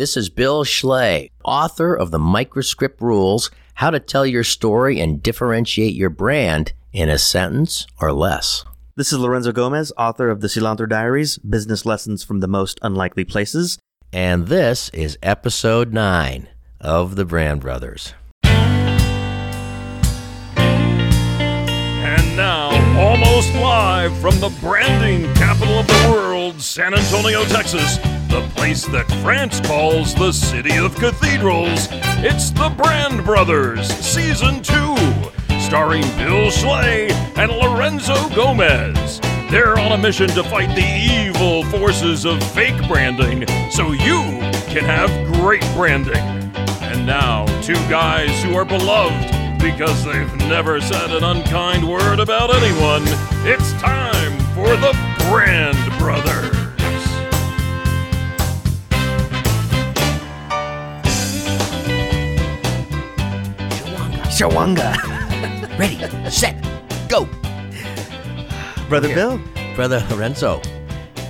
[0.00, 5.22] This is Bill Schley, author of The Microscript Rules How to Tell Your Story and
[5.22, 8.64] Differentiate Your Brand in a Sentence or Less.
[8.96, 13.24] This is Lorenzo Gomez, author of The Cilantro Diaries Business Lessons from the Most Unlikely
[13.24, 13.78] Places.
[14.10, 16.48] And this is episode 9
[16.80, 18.14] of The Brand Brothers.
[18.44, 18.96] And
[22.38, 27.98] now, almost live from the branding capital of the world, San Antonio, Texas,
[28.30, 31.88] the place that France calls the City of Cathedrals,
[32.22, 34.96] it's the Brand Brothers, Season 2,
[35.58, 39.20] starring Bill Schley and Lorenzo Gomez.
[39.50, 44.22] They're on a mission to fight the evil forces of fake branding so you
[44.70, 46.16] can have great branding.
[46.82, 52.54] And now, two guys who are beloved because they've never said an unkind word about
[52.54, 53.02] anyone.
[53.44, 54.96] It's time for the
[55.28, 56.59] Brand Brothers.
[64.40, 64.96] Shawanga.
[65.78, 66.56] Ready, set,
[67.10, 67.26] go.
[68.88, 69.14] Brother Here.
[69.14, 69.40] Bill.
[69.74, 70.62] Brother Lorenzo.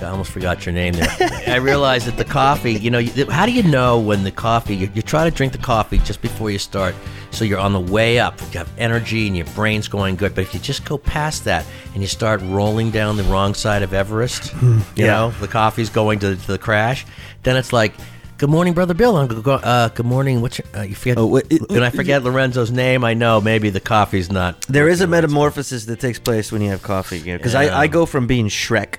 [0.01, 1.09] I almost forgot your name there.
[1.45, 4.77] I realized that the coffee, you know, you- how do you know when the coffee,
[4.77, 6.95] you, you try to drink the coffee just before you start,
[7.31, 10.33] so you're on the way up, you have energy and your brain's going good.
[10.33, 13.83] But if you just go past that and you start rolling down the wrong side
[13.83, 14.77] of Everest, hmm.
[14.95, 15.07] you Yeah.
[15.07, 17.05] know, the coffee's going to, to the crash,
[17.43, 17.93] then it's like,
[18.41, 19.17] Good morning, brother Bill.
[19.17, 20.41] Uh, good morning.
[20.41, 21.19] What's your, uh, you forget?
[21.19, 23.03] Oh, it- and I forget Lorenzo's name.
[23.03, 24.61] I know maybe the coffee's not.
[24.61, 27.21] There is a metamorphosis that takes place when you have coffee.
[27.21, 27.59] Because Yeah.
[27.59, 28.95] I, I go from being Shrek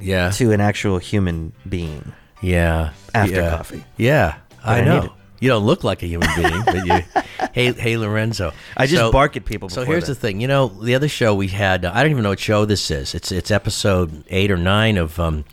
[0.00, 2.14] Yeah, to an actual human being.
[2.40, 2.92] Yeah.
[3.14, 3.50] After yeah.
[3.50, 3.84] coffee.
[3.98, 4.36] Yeah.
[4.64, 5.12] I I know.
[5.40, 7.22] You don't look like a human being, but you.
[7.52, 8.52] Hey, hey, Lorenzo.
[8.78, 10.14] I just bark at people So here's that.
[10.14, 10.40] the thing.
[10.40, 11.84] You know, the other show we had.
[11.84, 13.14] Uh, I don't even know what show this is.
[13.14, 15.44] It's it's episode eight or nine of um,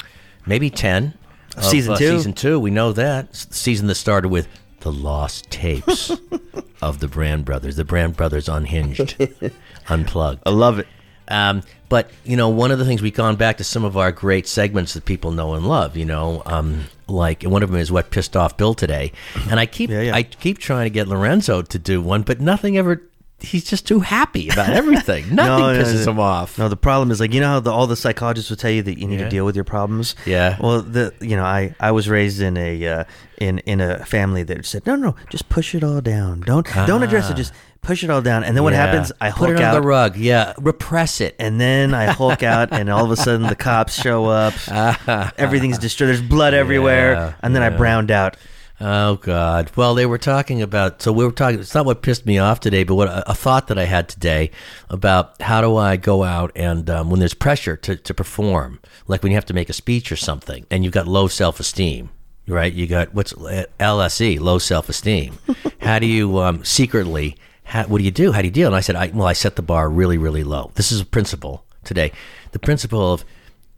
[0.46, 1.14] maybe ten.
[1.56, 2.18] Of, Season uh, two.
[2.18, 2.60] Season two.
[2.60, 4.48] We know that It's the season that started with
[4.80, 6.12] the lost tapes
[6.82, 7.76] of the Brand Brothers.
[7.76, 9.16] The Brand Brothers unhinged,
[9.90, 10.42] unplugged.
[10.46, 10.88] I love it.
[11.28, 14.12] Um, but you know, one of the things we've gone back to some of our
[14.12, 15.96] great segments that people know and love.
[15.96, 19.12] You know, um, like one of them is what pissed off Bill today,
[19.50, 20.16] and I keep Yeah, yeah.
[20.16, 23.02] I keep trying to get Lorenzo to do one, but nothing ever.
[23.44, 25.24] He's just too happy about everything.
[25.36, 26.12] Nothing No, pisses no.
[26.14, 26.58] him off.
[26.58, 28.82] No, the problem is like you know how the, all the psychologists will tell you
[28.84, 29.26] that you need Yeah.
[29.26, 30.16] to deal with your problems.
[30.26, 30.58] Yeah.
[30.62, 33.04] Well, the you know I I was raised in a uh,
[33.38, 37.04] in in a family that said no no just push it all down don't don't
[37.04, 37.52] address it just
[37.82, 38.78] push it all down and then what Ah.
[38.78, 38.86] Yeah.
[38.86, 40.16] happens I put hulk it out the rug.
[40.16, 41.36] Yeah, repress it.
[41.38, 44.54] and then I hulk out and all of a sudden the cops show up
[45.38, 48.38] everything's destroyed there's blood everywhere Yeah, and then I browned out.
[48.82, 49.72] Oh God!
[49.76, 51.02] Well, they were talking about.
[51.02, 51.60] So we were talking.
[51.60, 54.10] It's not what pissed me off today, but what a, a thought that I had
[54.10, 54.50] today
[54.90, 59.22] about how do I go out and um, when there's pressure to to perform, like
[59.22, 62.10] when you have to make a speech or something, and you've got low self esteem,
[62.48, 62.74] right?
[62.74, 65.38] You got what's uh, LSE, low self esteem.
[65.80, 67.38] how do you um, secretly?
[67.66, 68.32] How, what do you do?
[68.32, 68.68] How do you deal?
[68.68, 70.72] And I said, I, well, I set the bar really, really low.
[70.76, 72.12] This is a principle today.
[72.52, 73.24] The principle of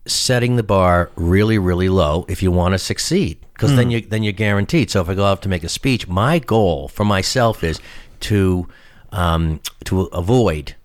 [0.05, 4.21] setting the bar really really low if you want to succeed because then you then
[4.23, 4.91] you're guaranteed.
[4.91, 7.79] So if i go out to make a speech my goal for myself is
[8.21, 8.67] to
[9.11, 10.75] um, to avoid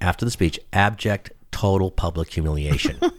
[0.00, 2.98] after the speech abject total public humiliation.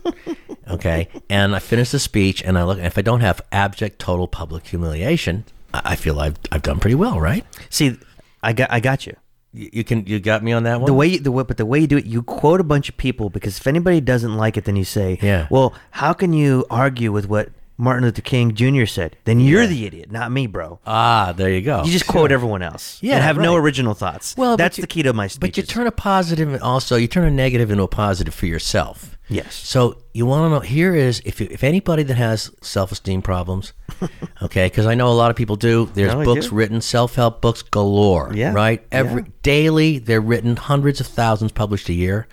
[0.70, 1.08] Okay?
[1.32, 4.68] And i finish the speech and i look if i don't have abject total public
[4.68, 5.44] humiliation
[5.74, 7.44] i I feel i've, I've done pretty well right?
[7.72, 7.98] See,
[8.44, 9.16] I got I got you.
[9.54, 11.66] You, can you got me on that one The way you, the way, but the
[11.66, 14.58] way you do it, you quote a bunch of people because if anybody doesn't like
[14.58, 15.48] it, then you say, Yeah.
[15.50, 17.50] Well, how can you argue with what
[17.82, 18.86] Martin Luther King Jr.
[18.86, 19.16] said?
[19.24, 20.80] Then you're the idiot, not me, bro.
[20.86, 23.00] ah there you go You just quote everyone else.
[23.02, 23.64] Yeah, and have no right.
[23.64, 24.36] original thoughts.
[24.38, 25.40] Well, that's you- the key to my speeches.
[25.40, 28.46] But you turn a positive and also you turn a negative into a positive for
[28.48, 29.16] yourself.
[29.30, 29.54] Yes.
[29.56, 33.22] So you want to know here is if you, if anybody that has self esteem
[33.22, 33.74] problems,
[34.42, 35.90] okay, because I know a lot of people do.
[35.94, 36.56] There's No, books do.
[36.56, 38.32] written, self help books galore.
[38.34, 38.84] Yeah, Right.
[38.92, 39.28] Every yeah.
[39.44, 42.28] daily they're written, hundreds of thousands published a year.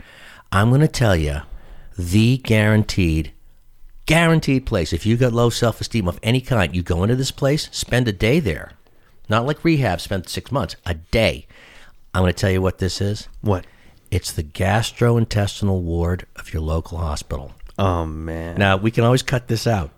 [0.51, 1.43] I'm going to tell you,
[1.99, 3.33] the guaranteed.
[4.07, 4.93] Guaranteed place.
[4.93, 8.07] If you've got low self esteem of any kind, you go into this place, spend
[8.07, 8.73] a day there.
[9.29, 11.47] Not like rehab, spend six months, a day.
[12.15, 13.29] I'm going to tell you what this is.
[13.41, 13.67] what?
[14.09, 17.53] It's the gastrointestinal ward of your local hospital.
[17.79, 19.91] Oh man, Now, we can always cut this out.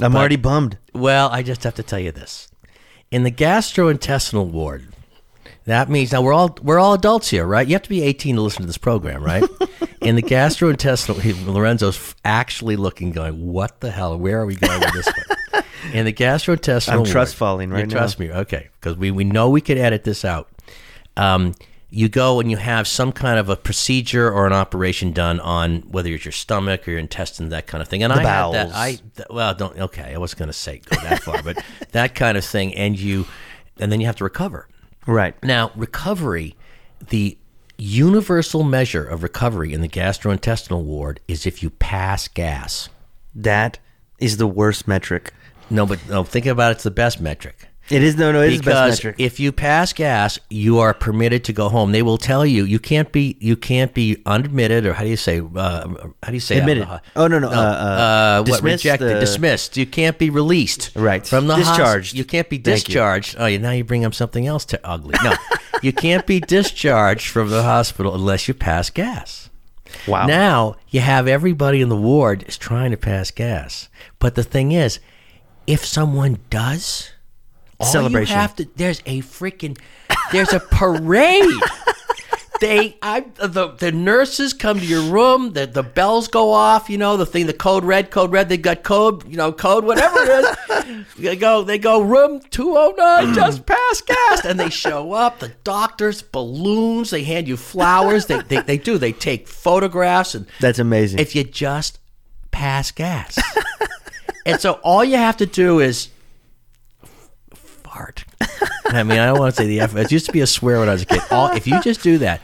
[0.00, 0.76] I'm already bummed.
[0.94, 2.48] Well, I just have to tell you this.
[3.10, 4.88] In the gastrointestinal ward,
[5.70, 7.66] that means now we're all we're all adults here, right?
[7.66, 9.42] You have to be 18 to listen to this program, right?
[10.00, 14.18] In the gastrointestinal, Lorenzo's actually looking, going, "What the hell?
[14.18, 17.90] Where are we going with this one?" In the gastrointestinal, I'm trust falling right you
[17.90, 18.68] Trust me, okay?
[18.80, 20.48] Because we we know we could edit this out.
[21.16, 21.54] Um,
[21.90, 25.80] you go and you have some kind of a procedure or an operation done on
[25.82, 28.02] whether it's your stomach or your intestine, that kind of thing.
[28.02, 28.74] And The I had that.
[28.74, 30.14] I th- well, don't okay.
[30.14, 31.62] I wasn't going to say go that far, but
[31.92, 33.26] that kind of thing, and you,
[33.78, 34.68] and then you have to recover.
[35.10, 35.34] Right.
[35.42, 36.54] Now, recovery,
[37.08, 37.36] the
[37.76, 42.88] universal measure of recovery in the gastrointestinal ward is if you pass gas.
[43.34, 43.80] That
[44.20, 45.34] is the worst metric.
[45.68, 47.66] No, but no, think about it, it's the best metric.
[47.90, 48.40] It is no, no.
[48.42, 51.90] It is the best Because if you pass gas, you are permitted to go home.
[51.90, 55.16] They will tell you you can't be you can't be unadmitted or how do you
[55.16, 55.88] say uh,
[56.22, 56.86] how do you say Admitted.
[56.86, 57.04] That?
[57.16, 59.76] Oh, no, no, uh, uh, what dismissed, rejected, uh, dismissed.
[59.76, 60.92] You can't be released.
[60.94, 61.26] Right.
[61.26, 62.14] from the Discharged.
[62.16, 62.72] you can't be Thank you.
[62.94, 63.36] discharged.
[63.38, 65.16] Oh, yeah, now you bring up something else to ugly.
[65.24, 65.34] No,
[65.82, 69.50] you can't be discharged from the hospital unless you pass gas.
[70.06, 70.26] wow.
[70.26, 73.88] Now you have everybody in the ward is trying to pass gas,
[74.20, 75.00] but the thing is,
[75.66, 77.10] if someone does,
[77.80, 78.34] all Celebration.
[78.34, 78.68] You have to.
[78.76, 79.78] There's a freaking.
[80.32, 81.44] There's a parade.
[82.60, 85.54] They, I, the the nurses come to your room.
[85.54, 86.90] The the bells go off.
[86.90, 88.50] You know the thing, the code red, code red.
[88.50, 91.06] They got code, you know, code whatever it is.
[91.18, 93.34] they go, they go room two oh nine, mm.
[93.34, 95.38] just pass gas, and they show up.
[95.38, 97.08] The doctors, balloons.
[97.08, 98.26] They hand you flowers.
[98.26, 98.98] They they, they do.
[98.98, 101.18] They take photographs and That's amazing.
[101.18, 101.98] if you just
[102.50, 103.38] pass gas.
[104.44, 106.10] and so all you have to do is
[108.00, 108.24] fart.
[108.86, 109.94] I mean, I don't want to say the F.
[109.96, 111.20] It used to be a swear when I was a kid.
[111.30, 112.40] All if you just do that,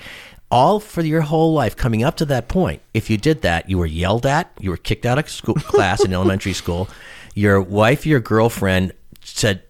[0.51, 3.79] all for your whole life coming up to that point, if you did that, you
[3.79, 6.89] were yelled at, you were kicked out of school class in elementary school.
[7.35, 8.93] Your wife, your girlfriend
[9.23, 9.63] said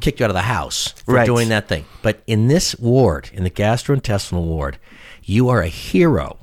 [0.00, 1.26] kicked you out of the house for Right.
[1.26, 1.84] doing that thing.
[2.02, 4.78] But in this ward, in the gastrointestinal ward,
[5.22, 6.38] you are a hero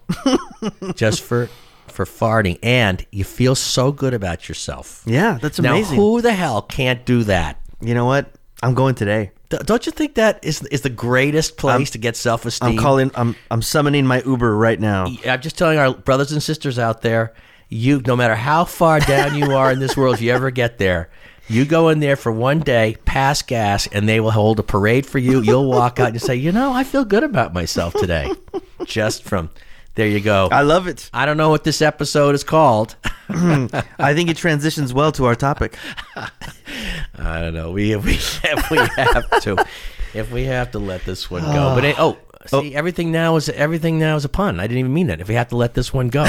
[0.96, 1.50] just for
[1.88, 5.02] for farting and you feel so good about yourself.
[5.08, 5.96] yeah, that's Now, amazing.
[5.98, 7.60] who the hell can't do that?
[7.82, 8.32] you know what?
[8.64, 9.32] I'm going today.
[9.50, 12.70] D- Don't you think that is is the greatest place to get self esteem?
[12.72, 13.12] I'm calling.
[13.16, 15.06] I'm I'm summoning my Uber right now.
[15.26, 17.34] I'm just telling our brothers and sisters out there,
[17.70, 20.80] you no matter how far down you are in this world, if you ever get
[20.80, 21.10] there,
[21.48, 25.06] you go in there for one day, pass gas, and they will hold a parade
[25.06, 25.42] for you.
[25.42, 28.30] You'll walk out and say, you know, I feel good about myself today,
[28.86, 29.50] just from
[29.98, 30.08] there.
[30.08, 30.48] You go.
[30.52, 31.10] I love it.
[31.14, 32.96] I don't know what this episode is called.
[33.30, 35.78] I think it transitions well to our topic.
[36.16, 37.72] I don't know.
[37.72, 38.14] We if we
[38.50, 39.66] if we have to,
[40.14, 41.76] if we have to let this one go.
[41.76, 42.18] But it, oh,
[42.54, 44.60] oh, see, everything now is everything now is a pun.
[44.60, 45.20] I didn't even mean that.
[45.20, 46.26] If we have to let this one go,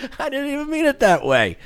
[0.18, 1.56] I didn't even mean it that way.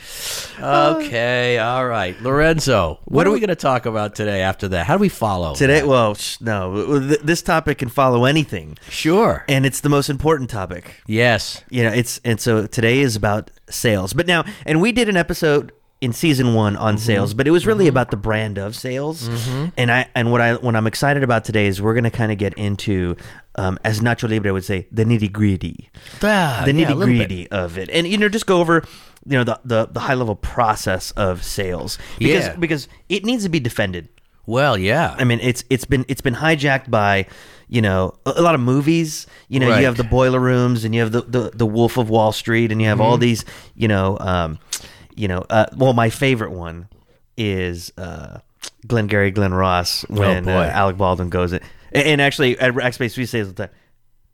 [0.61, 2.99] Uh, okay, all right, Lorenzo.
[3.05, 4.43] What, are we going to talk about today?
[4.43, 8.25] After that, how do we follow Today, well, sh- no, th- this topic can follow
[8.25, 9.45] anything, Sure.
[9.49, 11.03] and it's the most important topic.
[11.07, 11.63] Yes.
[11.71, 14.13] You know, it's and so today is about sales.
[14.13, 15.73] But now, and we did an episode
[16.05, 19.29] in season one on sales, but it was really about the brand of sales.
[19.77, 22.31] And I and what I what I'm excited about today is we're going to kind
[22.31, 23.17] of get into,
[23.57, 25.91] um, as Nacho Libre would say, the nitty gritty,
[26.23, 28.85] Ah, the nitty gritty of it, and you know, just go over.
[29.27, 32.57] You know the, the, the high level process of sales because Yeah.
[32.57, 34.09] because it needs to be defended.
[34.47, 35.15] Well, yeah.
[35.19, 37.25] I mean, it's it's been it's been hijacked by
[37.67, 39.27] you know a, a lot of movies.
[39.49, 39.81] You know, Right.
[39.81, 42.71] you have the boiler rooms, and you have the, the the Wolf of Wall Street,
[42.71, 43.07] and you have Mm-hmm.
[43.07, 43.47] all these.
[43.75, 44.59] You know, um,
[45.15, 45.45] you know.
[45.51, 46.89] Uh, well, my favorite one
[47.37, 48.39] is uh,
[48.87, 51.61] Glengarry Glen Ross when Oh, uh, Alec Baldwin goes in.
[51.93, 53.71] And, actually, at Rackspace, we say all the time,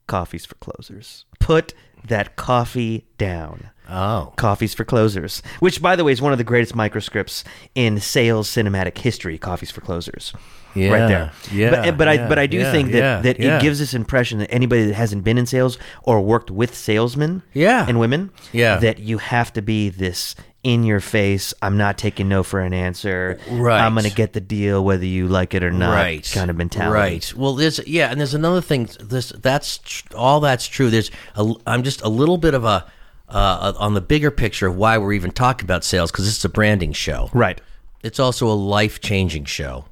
[0.07, 1.75] "Coffee's for closers." Put
[2.07, 3.70] that coffee down.
[3.91, 4.33] Oh.
[4.37, 7.45] Coffees for Closers, which, by the way, is one of the greatest microscripts
[7.75, 9.39] in sales cinematic history.
[9.39, 10.33] Coffees for Closers,
[10.77, 11.33] right there.
[11.53, 13.57] yeah, but, but I but I do yeah, think that yeah, that yeah.
[13.59, 17.43] it gives this impression that anybody that hasn't been in sales or worked with salesmen,
[17.53, 17.85] Yeah.
[17.89, 18.77] and women, Yeah.
[18.79, 21.55] that you have to be this in your face.
[21.63, 23.39] I'm not taking no for an answer.
[23.51, 23.81] Right.
[23.81, 25.95] I'm going to get the deal whether you like it or not.
[25.95, 26.93] right Kind of mentality.
[26.93, 31.11] right well there's yeah and there's another thing this that's tr- all that's true there's
[31.37, 32.85] a, i'm just a little bit of a
[33.31, 36.49] uh, on the bigger picture of why we're even talking about sales because it's a
[36.49, 37.61] branding show Right.
[38.03, 39.85] it's also a life-changing show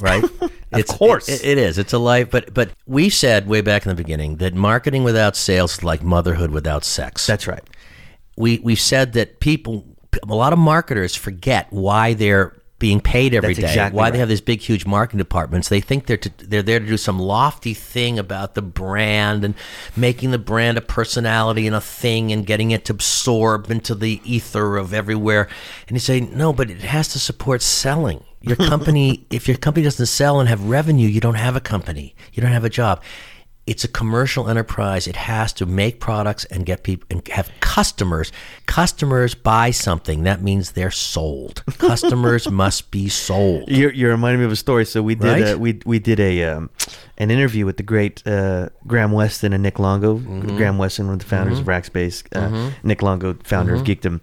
[0.00, 0.24] right
[0.72, 1.28] of course.
[1.28, 4.36] it, it is it's a life but but we said way back in the beginning
[4.36, 7.62] that marketing without sales is like motherhood without sex That's right.
[8.36, 9.84] we we've said that people
[10.28, 13.60] a lot of marketers forget why they're being paid every day.
[13.60, 14.10] That's exactly why right.
[14.10, 15.68] they have these big huge marketing departments?
[15.68, 19.54] They think they're to, they're there to do some lofty thing about the brand and
[19.94, 24.20] making the brand a personality and a thing and getting it to absorb into the
[24.24, 25.46] ether of everywhere.
[25.86, 28.24] And you say no but it has to support selling.
[28.40, 32.16] Your company if your company doesn't sell and have revenue you don't have a company.
[32.32, 33.02] You don't have a job
[33.66, 35.06] it's a commercial enterprise.
[35.06, 38.32] It has to make products and get people and have customers.
[38.66, 40.24] Customers buy something.
[40.24, 41.62] That means they're sold.
[41.78, 43.68] Customers must be sold.
[43.68, 44.84] You're, you're reminding me of a story.
[44.86, 45.54] So we did Right?
[45.54, 46.70] a, we we did a um,
[47.18, 50.18] an interview with the great uh, Graham Weston and Nick Longo.
[50.18, 50.56] Mm-hmm.
[50.56, 52.24] Graham Weston, one of the founders of Rackspace.
[52.34, 53.80] Uh, Nick Longo, founder Mm-hmm.
[53.82, 54.20] of Geekdom.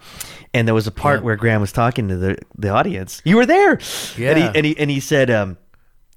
[0.53, 3.22] And there was a part where Graham was talking to the the audience.
[3.24, 3.74] You were there.
[3.74, 3.82] And
[4.17, 4.51] he Yeah.
[4.56, 5.58] and he and he said, um,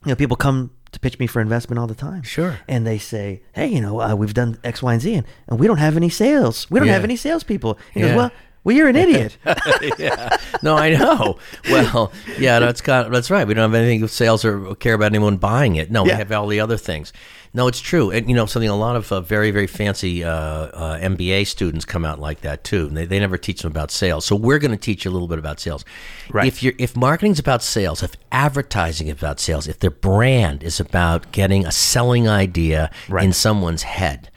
[0.05, 2.23] you know, people come to pitch me for investment all the time.
[2.23, 2.59] Sure.
[2.69, 5.59] And they say, hey, you know, uh, we've done X, Y, and Z, and, and
[5.61, 6.69] we don't have any sales.
[6.71, 6.95] We don't Yeah.
[6.95, 7.79] have any salespeople.
[7.95, 8.31] He goes, well.
[8.63, 9.39] Well, you're an idiot.
[9.99, 10.37] yeah.
[10.63, 11.39] No, I know.
[11.71, 13.47] Well, yeah, that's got that's right.
[13.47, 15.91] We don't have anything sales or care about anyone buying it.
[15.91, 16.13] No, Yeah.
[16.13, 17.11] we have all the other things.
[17.53, 18.13] No, it's true.
[18.13, 18.69] And you know something.
[18.69, 22.63] A lot of uh, very very fancy uh, uh, MBA students come out like that
[22.63, 22.87] too.
[22.89, 24.25] They, they never teach them about sales.
[24.25, 25.85] So we're going to teach you a little bit about sales.
[26.31, 26.47] Right.
[26.47, 30.79] If you're if marketing's about sales, if advertising is about sales, if their brand is
[30.79, 33.25] about getting a selling idea Right.
[33.25, 34.31] in someone's head,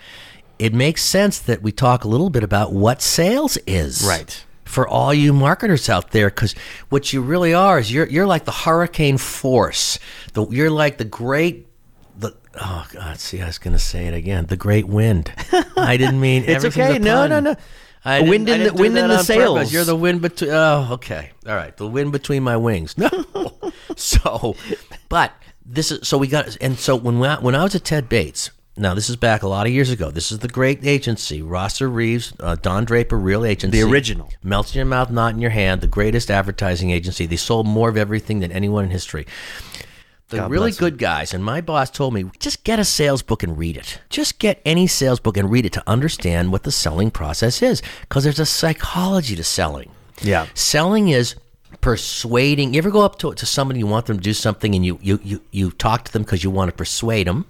[0.57, 4.43] it makes sense that we talk a little bit about what sales is Right.
[4.65, 6.53] for all you marketers out there because
[6.89, 9.99] what you really are is you're you're like the hurricane force
[10.33, 11.67] the, you're like the great
[12.61, 15.31] oh god see i was gonna say it again the great wind
[15.77, 16.99] i didn't mean It's okay.
[16.99, 17.55] No, no, no.
[18.05, 19.57] I wind in the- wind in the sails.
[19.57, 19.73] purpose.
[19.73, 20.51] You're the wind between.
[20.51, 21.75] Oh, okay, all right.
[21.77, 22.95] The wind between my wings.
[22.97, 23.09] No,
[23.95, 24.55] so,
[25.07, 25.31] but
[25.65, 28.51] this is so we got and so when we, when I was at Ted Bates.
[28.75, 30.09] Now this is back a lot of years ago.
[30.09, 34.31] This is the great agency, Rosser Reeves, uh, Don Draper, real agency, The original.
[34.41, 35.79] Melts in your mouth, not in your hand.
[35.81, 37.27] The greatest advertising agency.
[37.27, 39.27] They sold more of everything than anyone in history.
[40.33, 43.43] The God really good guys, and my boss told me, just get a sales book
[43.43, 43.99] and read it.
[44.09, 47.83] Just get any sales book and read it to understand what the selling process is,
[48.01, 49.91] because there's a psychology to selling.
[50.21, 50.47] Yeah.
[50.55, 51.35] Selling is
[51.81, 52.73] persuading.
[52.73, 54.97] You ever go up to, to somebody, you want them to do something, and you,
[55.03, 57.45] you, you, you talk to them because you want to persuade them,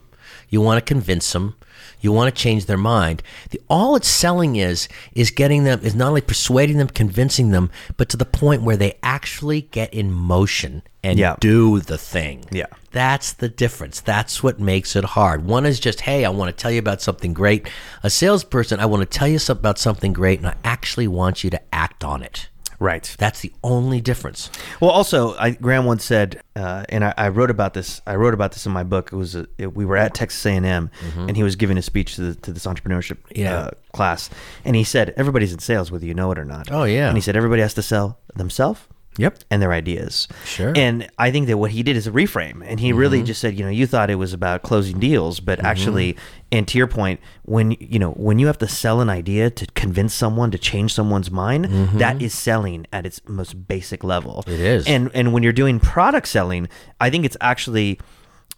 [0.49, 1.55] you want to convince them,
[2.03, 3.23] you want to change their mind.
[3.51, 7.71] The, all it's selling is is getting them is not only persuading them, convincing them,
[7.97, 11.35] but to the point where they actually get in motion and Yeah.
[11.39, 12.45] do the thing.
[12.51, 12.67] Yeah.
[12.91, 13.99] That's the difference.
[14.01, 15.45] That's what makes it hard.
[15.45, 17.67] One is just, hey, I want to tell you about something great.
[18.03, 21.49] A salesperson, I want to tell you about something great, and I actually want you
[21.49, 22.49] to act on it.
[22.83, 23.15] Right.
[23.17, 24.49] That's the only difference.
[24.81, 28.01] Well, also, I, Graham once said, uh, and I, I wrote about this.
[28.05, 29.11] I wrote about this in my book.
[29.13, 31.77] It was a, it, we were at Texas A and M, and he was giving
[31.77, 33.39] a speech to the, to this entrepreneurship Mm-hmm.
[33.39, 33.55] Yeah.
[33.57, 34.29] uh, class,
[34.65, 37.07] and he said, "Everybody's in sales, whether you know it or not." Oh, yeah.
[37.07, 38.81] And he said, "Everybody has to sell themselves."
[39.17, 39.39] Yep.
[39.49, 40.27] And their ideas.
[40.45, 40.73] Sure.
[40.75, 42.63] And I think that what he did is a reframe.
[42.65, 43.25] And he really mm-hmm.
[43.25, 45.67] just said, you know, you thought it was about closing deals, but mm-hmm.
[45.67, 46.17] actually,
[46.51, 49.65] and to your point, when you know, when you have to sell an idea to
[49.73, 51.97] convince someone to change someone's mind, mm-hmm.
[51.97, 54.43] that is selling at its most basic level.
[54.47, 54.87] It is.
[54.87, 56.67] And and when you're doing product selling,
[56.99, 57.99] I think it's actually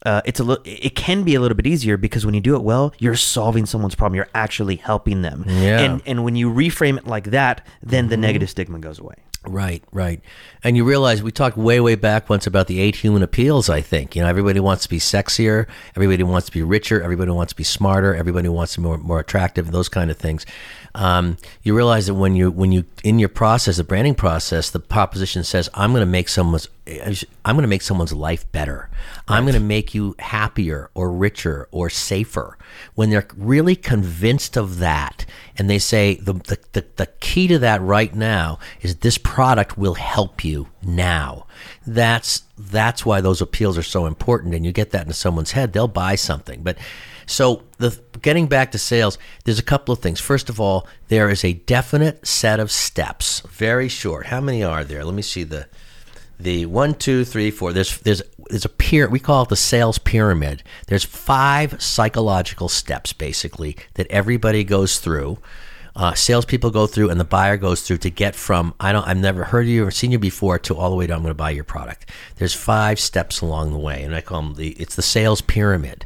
[0.06, 2.56] uh, it's a li- it can be a little bit easier because when you do
[2.56, 4.16] it well, you're solving someone's problem.
[4.16, 5.44] You're actually helping them.
[5.48, 5.80] Yeah.
[5.80, 9.16] And and when you reframe it like that, then the negative stigma goes away.
[9.48, 10.22] Right, right.
[10.64, 13.82] And you realize we talked way, way back once about the eight human appeals, I
[13.82, 14.16] think.
[14.16, 17.58] You know, everybody wants to be sexier, everybody wants to be richer, everybody wants to
[17.58, 20.46] be smarter, everybody wants to be more, more attractive, those kind of things.
[20.96, 24.80] Um, you realize that when you when you in your process, the branding process, the
[24.80, 28.90] proposition says, I'm gonna make someone's I'm gonna make someone's life better.
[29.28, 32.58] I'm gonna make you happier or richer or safer.
[32.96, 35.26] When they're really convinced of that
[35.58, 39.78] and they say the, the, the, the key to that right now is this product
[39.78, 41.46] will help you now
[41.86, 45.74] that's that's why those appeals are so important and you get that into someone's head
[45.74, 46.78] they'll buy something but
[47.26, 51.30] so the getting back to sales there's a couple of things first of all there
[51.30, 55.44] is a definite set of steps very short how many are there let me see
[55.44, 55.68] the
[56.40, 57.74] the one, two, three, four.
[57.74, 59.14] There's there's there's a pyramid.
[59.14, 60.64] We call it the sales pyramid.
[60.88, 65.40] There's five psychological steps basically that everybody goes through.
[65.96, 69.18] Uh, salespeople go through, and the buyer goes through to get from I don't I've
[69.18, 71.30] never heard of you or seen you before to all the way to I'm going
[71.30, 72.10] to buy your product.
[72.36, 76.06] There's five steps along the way, and I call them the it's the sales pyramid.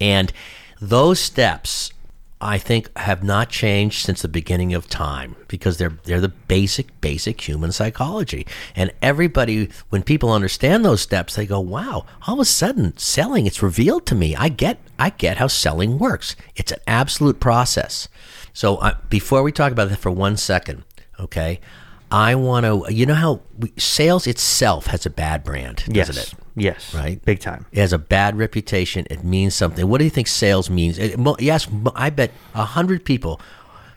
[0.00, 0.32] And
[0.80, 1.92] those steps,
[2.40, 7.00] I think, have not changed since the beginning of time because they're they're the basic
[7.00, 8.46] basic human psychology.
[8.74, 12.06] And everybody, when people understand those steps, they go, "Wow!
[12.26, 14.34] All of a sudden, selling it's revealed to me.
[14.34, 16.34] I get I get how selling works.
[16.56, 18.08] It's an absolute process."
[18.52, 20.84] So before we talk about that for one second,
[21.18, 21.60] okay,
[22.10, 22.92] I want to.
[22.92, 26.34] You know how we, sales itself has a bad brand, doesn't it?
[26.56, 26.92] Yes.
[26.94, 27.24] Right.
[27.24, 27.66] Big time.
[27.72, 29.06] It has a bad reputation.
[29.10, 29.86] It means something.
[29.88, 30.98] What do you think sales means?
[30.98, 33.40] It- Yes, I bet a hundred people.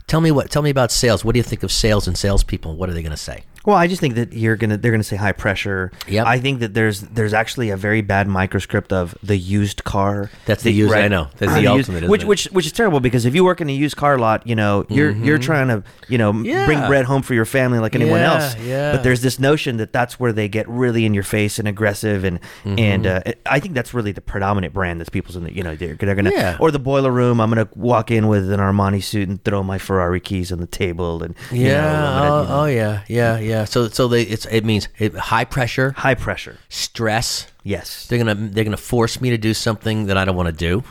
[0.05, 0.51] Tell me what.
[0.51, 1.25] Tell me about sales.
[1.25, 2.75] What do you think of sales and salespeople?
[2.75, 3.43] What are they going to say?
[3.65, 5.91] Well, I just think that you're gonna they're gonna say high pressure.
[6.07, 6.25] Yep.
[6.27, 10.29] I think that there's there's actually a very bad microscript of the used car.
[10.45, 11.29] That's the used- I know.
[11.37, 12.27] That's uh, the used- ultimate, isn't which it?
[12.27, 14.85] which which is terrible because if you work in a used car lot, you know
[14.89, 15.23] you're mm-hmm.
[15.23, 18.33] you're trying to you know m- bring bread home for your family like anyone Yeah,
[18.33, 18.57] else.
[18.59, 18.91] yeah.
[18.91, 22.25] But there's this notion that that's where they get really in your face and aggressive
[22.25, 22.79] and mm-hmm.
[22.79, 25.75] and uh, I think that's really the predominant brand that's people's in the you know
[25.77, 26.57] they're, they're gonna Yeah.
[26.59, 27.39] or the boiler room.
[27.39, 30.67] I'm gonna walk in with an Armani suit and throw my Ferrari keys on the
[30.67, 31.81] table and you Yeah.
[31.81, 33.03] know, gonna, oh, you know, oh, yeah.
[33.07, 33.39] Yeah.
[33.39, 33.52] Yeah.
[33.65, 36.57] So so they it's it means it, high pressure, high pressure.
[36.69, 37.47] stress.
[37.63, 38.07] Yes.
[38.07, 40.83] They're gonna they're gonna force me to do something that I don't want to do,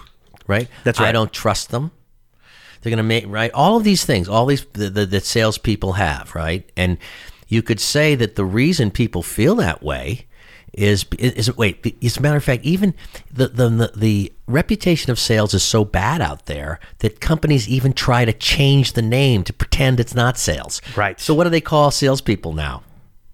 [0.47, 0.69] right?
[0.85, 1.07] That's right.
[1.07, 1.13] I right.
[1.13, 1.91] don't trust them.
[2.81, 6.35] They're gonna make right all of these things, all these the, the, that salespeople have,
[6.35, 6.71] right?
[6.77, 6.99] And
[7.49, 10.27] you could say that the reason people feel that way
[10.73, 11.97] is is wait.
[12.03, 12.95] As a matter of fact, even
[13.31, 17.93] the the the, the reputation of sales is so bad out there that companies even
[17.93, 20.81] try to change the name to pretend it's not sales.
[20.97, 21.19] Right.
[21.21, 22.83] So what do they call salespeople now?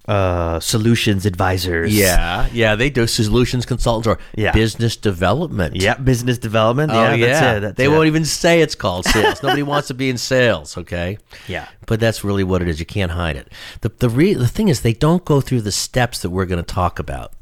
[0.08, 1.94] Uh, solutions advisors.
[1.96, 4.52] Yeah, yeah, they do solutions consultants or Yeah.
[4.52, 5.76] business development.
[5.76, 6.90] Yeah, business development.
[6.92, 7.26] Oh, yeah, yeah.
[7.26, 7.60] that's it.
[7.60, 7.88] That's they it.
[7.88, 9.42] won't even say it's called sales.
[9.42, 11.18] Nobody wants to be in sales, okay?
[11.46, 11.68] Yeah.
[11.86, 12.80] But that's really what it is.
[12.80, 13.52] You can't hide it.
[13.82, 16.64] The the re- the thing is they don't go through the steps that we're going
[16.64, 17.32] to talk about,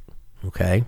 [0.44, 0.85] okay?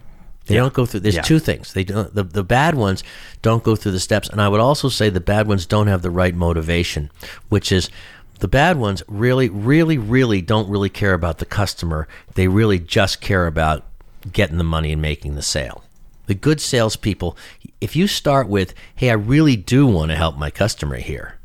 [0.46, 1.00] They don't go through.
[1.00, 1.20] There's Yeah.
[1.22, 1.74] two things.
[1.74, 2.14] They don't.
[2.14, 3.04] The, the bad ones
[3.42, 6.00] don't go through the steps, and I would also say the bad ones don't have
[6.00, 7.10] the right motivation,
[7.50, 7.90] which is
[8.38, 12.08] the bad ones really, really, really don't really care about the customer.
[12.34, 13.84] They really just care about
[14.32, 15.84] getting the money and making the sale.
[16.26, 17.36] The good salespeople,
[17.80, 21.36] if you start with, "Hey, I really do want to help my customer here,"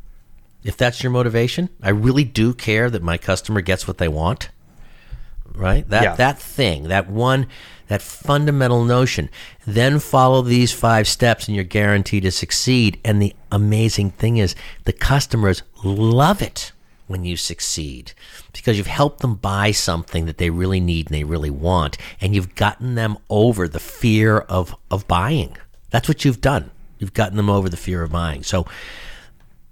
[0.62, 4.50] if that's your motivation, I really do care that my customer gets what they want
[5.54, 5.88] right?
[5.88, 6.14] That Yeah.
[6.16, 7.46] that thing, that one,
[7.88, 9.28] that fundamental notion.
[9.66, 12.98] Then follow these five steps, and you're guaranteed to succeed.
[13.04, 16.72] And the amazing thing is, the customers love it
[17.06, 18.12] when you succeed
[18.52, 22.34] because you've helped them buy something that they really need and they really want, and
[22.34, 25.56] you've gotten them over the fear of of buying.
[25.90, 26.70] That's what you've done.
[26.98, 28.42] You've gotten them over the fear of buying.
[28.42, 28.66] So.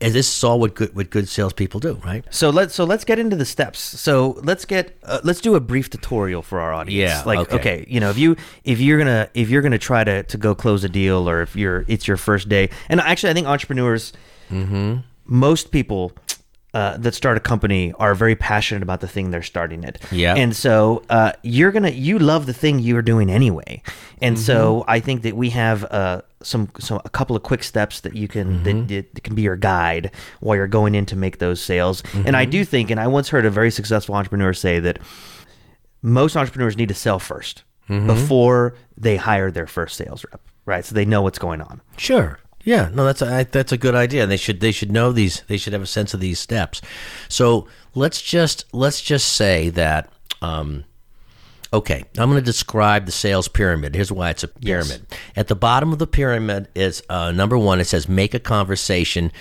[0.01, 2.25] This is all what good what good salespeople do, right?
[2.29, 3.79] So let's so let's get into the steps.
[3.79, 7.09] So let's get uh, let's do a brief tutorial for our audience.
[7.13, 7.55] Yeah, Like okay.
[7.55, 7.85] okay.
[7.89, 8.35] you know, if you
[8.65, 11.55] if you're gonna if you're gonna try to to go close a deal, or if
[11.55, 14.13] you're it's your first day, and actually I think entrepreneurs,
[14.51, 15.03] Mm-hmm.
[15.27, 16.11] most people.
[16.75, 19.99] Uh, that start a company are very passionate about the thing they're starting it.
[20.11, 20.35] Yeah.
[20.37, 23.83] And so uh, you're gonna you love the thing you're doing anyway.
[24.23, 24.45] And Mm-hmm.
[24.47, 28.15] so I think that we have uh, some some a couple of quick steps that
[28.17, 28.87] you can Mm-hmm.
[28.87, 32.03] that, that can be your guide while you're going in to make those sales.
[32.15, 32.51] And I Mm-hmm.
[32.53, 34.99] do think, and I once heard a very successful entrepreneur say that
[36.03, 38.07] most entrepreneurs need to sell 1st Mm-hmm.
[38.07, 40.85] before they hire their first sales rep, right?
[40.85, 41.83] So they know what's going on.
[41.99, 42.39] Sure.
[42.65, 42.91] Yeah.
[42.93, 44.27] No, that's a I- that's a good idea.
[44.27, 45.43] They should they should know these.
[45.49, 46.81] They should have a sense of these steps.
[47.29, 50.09] So let's just let's just say that.
[50.41, 50.85] Um,
[51.73, 53.95] okay, I'm going to describe the sales pyramid.
[53.95, 55.07] Here's why it's a pyramid.
[55.37, 57.81] At the bottom of the pyramid is uh, number one.
[57.81, 59.33] It says make a conversation,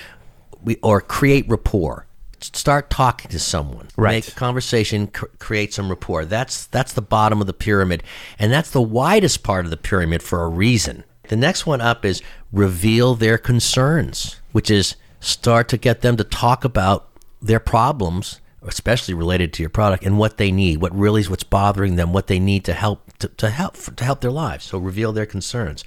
[0.64, 2.06] we, or create rapport.
[2.40, 3.88] Start talking to someone.
[3.96, 4.14] Right.
[4.14, 5.08] Make a conversation.
[5.08, 6.26] Cr- create some rapport.
[6.26, 8.02] That's that's the bottom of the pyramid,
[8.40, 11.04] and that's the widest part of the pyramid for a reason.
[11.32, 16.26] The next one up is reveal their concerns, which is start to get them to
[16.26, 17.08] talk about
[17.42, 21.46] their problems, especially related to your product, and what they need, what really is what's
[21.46, 24.66] bothering them, what they need to help to, to help to help their lives.
[24.66, 25.86] So reveal their concerns.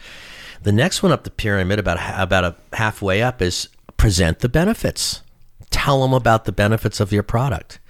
[0.63, 5.21] The next one up the pyramid, about about a halfway up, is present the benefits.
[5.69, 7.81] Tell them about the benefits of your product.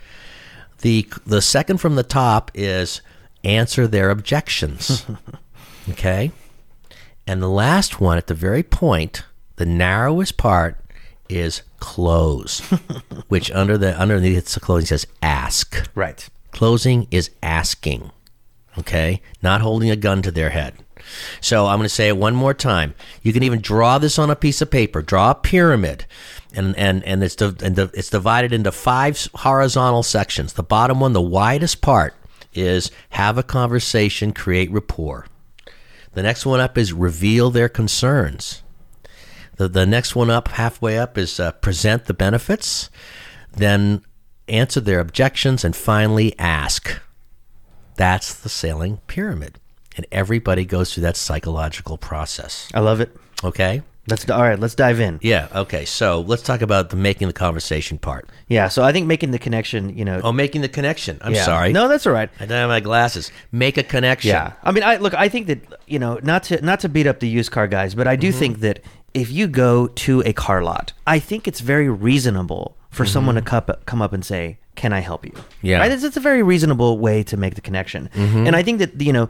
[0.80, 3.00] The the second from the top is
[3.44, 5.06] answer their objections.
[5.90, 6.32] okay?
[7.26, 9.24] And the last one at the very point,
[9.56, 10.78] the narrowest part
[11.28, 12.60] is close,
[13.28, 15.88] which under the underneath the closing says ask.
[15.94, 16.28] Right.
[16.50, 18.12] Closing is asking,
[18.78, 19.20] okay?
[19.42, 20.74] Not holding a gun to their head.
[21.40, 22.94] So I'm going to say it one more time.
[23.22, 25.02] You can even draw this on a piece of paper.
[25.02, 26.06] Draw a pyramid,
[26.54, 30.54] and and and it's div- and div- it's divided into five horizontal sections.
[30.54, 32.14] The bottom one, the widest part,
[32.54, 35.26] is have a conversation, create rapport.
[36.14, 38.62] The next one up is reveal their concerns.
[39.56, 42.90] The, the next one up, halfway up, is uh, present the benefits,
[43.52, 44.02] then
[44.48, 47.00] answer their objections, and finally ask.
[47.96, 49.60] That's the selling pyramid.
[49.96, 52.68] And everybody goes through that psychological process.
[52.74, 53.16] I love it.
[53.44, 53.82] Okay?
[54.06, 54.58] Let's all right.
[54.58, 55.18] Let's dive in.
[55.22, 55.84] Yeah, okay.
[55.84, 58.28] So let's talk about the making the conversation part.
[58.48, 58.68] Yeah.
[58.68, 60.20] So I think making the connection, you know.
[60.22, 61.18] Oh, making the connection.
[61.22, 61.44] I'm yeah.
[61.44, 61.72] sorry.
[61.72, 62.30] No, that's all right.
[62.38, 63.30] I don't have my glasses.
[63.50, 64.28] Make a connection.
[64.30, 65.14] Yeah, I mean, I look.
[65.14, 67.94] I think that you know, not to not to beat up the used car guys,
[67.94, 68.20] but I Mm-hmm.
[68.20, 68.80] do think that
[69.14, 73.40] if you go to a car lot, I think it's very reasonable for someone to
[73.40, 73.48] Mm-hmm.
[73.72, 75.32] cup, come up and say, can I help you?
[75.62, 75.78] Yeah.
[75.78, 75.90] Right?
[75.90, 78.08] It's, it's a very reasonable way to make the connection.
[78.14, 79.28] And I think that, you know,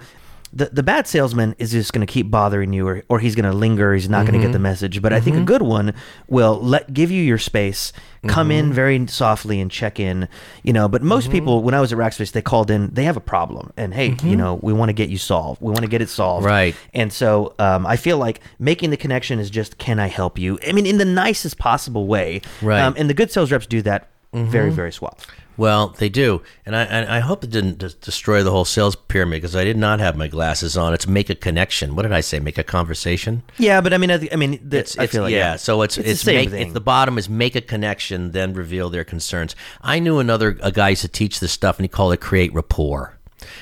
[0.54, 3.50] the, the bad salesman is just going to keep bothering you or, or he's going
[3.50, 3.92] to linger.
[3.92, 4.62] He's not going to get the mm-hmm.
[4.62, 5.02] message.
[5.02, 5.46] But I think a mm-hmm.
[5.46, 5.94] good one
[6.28, 7.92] will let give you your space,
[8.28, 8.74] come in mm-hmm.
[8.74, 10.28] very softly and check in,
[10.62, 10.88] you know.
[10.88, 13.72] But most people, when I was at Rackspace, they called in, they have a problem.
[13.76, 15.60] And hey, you know, we want to get you solved.
[15.60, 16.46] We want to get it solved.
[16.46, 16.76] Right.
[16.94, 20.58] And so um, I feel like making the connection is just, can I help you?
[20.66, 22.42] I mean, in the nicest possible way.
[22.62, 22.80] Right.
[22.80, 25.26] Um, and the good sales reps do that very, very suave.
[25.56, 28.96] Well, they do, and I and I hope it didn't des- destroy the whole sales
[28.96, 30.92] pyramid because I did not have my glasses on.
[30.94, 31.94] It's make a connection.
[31.94, 32.40] What did I say?
[32.40, 33.42] Make a conversation.
[33.58, 35.56] Yeah, but I mean, I, th- I mean, the, It's, I it's feel like yeah.
[35.56, 36.62] So it's it's, it's, the same make, thing.
[36.62, 39.54] It's the bottom is make a connection, then reveal their concerns.
[39.80, 42.52] I knew another a guy used to teach this stuff, and he called it create
[42.52, 43.16] rapport.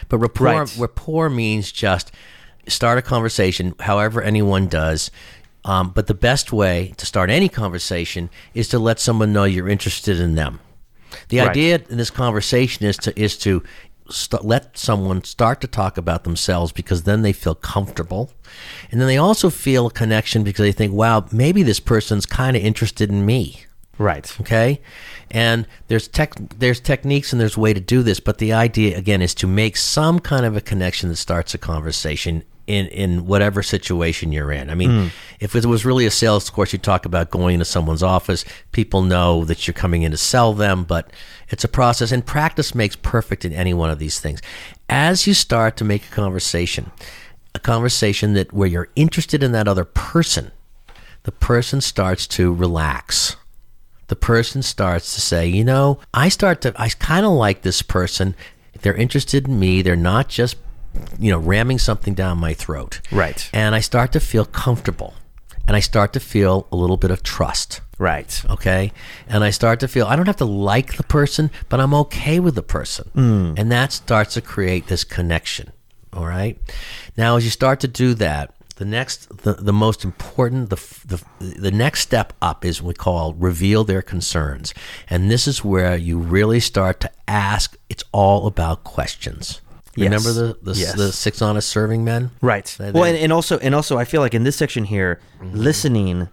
[0.09, 0.77] But rapport Right.
[0.79, 2.11] rapport means just
[2.69, 5.11] start a conversation, however anyone does.
[5.65, 9.69] Um, but the best way to start any conversation is to let someone know you're
[9.69, 10.61] interested in them.
[11.29, 11.51] The Right.
[11.51, 13.63] idea in this conversation is to is to
[14.11, 18.31] st- let someone start to talk about themselves because then they feel comfortable,
[18.91, 22.57] and then they also feel a connection because they think, "Wow, maybe this person's kind
[22.57, 23.65] of interested in me."
[23.99, 24.35] right.
[24.41, 24.81] Okay,
[25.31, 29.23] and there's tech there's techniques and there's way to do this, but the idea again
[29.23, 33.63] is to make some kind of a connection that starts a conversation in in whatever
[33.63, 34.71] situation you're in.
[34.71, 35.07] I mean, hmm.
[35.41, 38.45] if it was really a sales course, you talk about going into someone's office.
[38.73, 41.11] People know that you're coming in to sell them, but
[41.49, 44.41] it's a process, and practice makes perfect in any one of these things.
[44.89, 46.91] As you start to make a conversation,
[47.55, 50.53] a conversation that where you're interested in that other person,
[51.25, 53.37] the person starts to relax
[54.13, 57.81] the person starts to say, you know, I start to, I kind of like this
[57.81, 58.35] person.
[58.83, 59.81] They're interested in me.
[59.81, 60.57] They're not just,
[61.19, 63.01] you know, ramming something down my throat.
[63.11, 63.49] Right.
[63.53, 65.15] And I start to feel comfortable
[65.67, 67.81] and I start to feel a little bit of trust.
[67.99, 68.43] Right.
[68.51, 68.93] Okay.
[69.29, 72.41] And I start to feel I don't have to like the person, but I'm okay
[72.41, 73.09] with the person.
[73.15, 73.55] Hmm.
[73.57, 75.73] And that starts to create this connection.
[76.13, 76.59] All right.
[77.17, 80.77] Now, as you start to do that, the next, the, the most important, the,
[81.07, 84.75] the, the next step up is what we call reveal their concerns.
[85.09, 89.61] And this is where you really start to ask, it's all about questions.
[89.95, 90.25] Yes.
[90.25, 90.95] Remember the, the, Yes.
[90.95, 92.31] the six honest serving men?
[92.41, 92.75] Right.
[92.79, 95.57] They- well, and, and also, and also, I feel like in this section here, mm-hmm.
[95.57, 96.29] listening,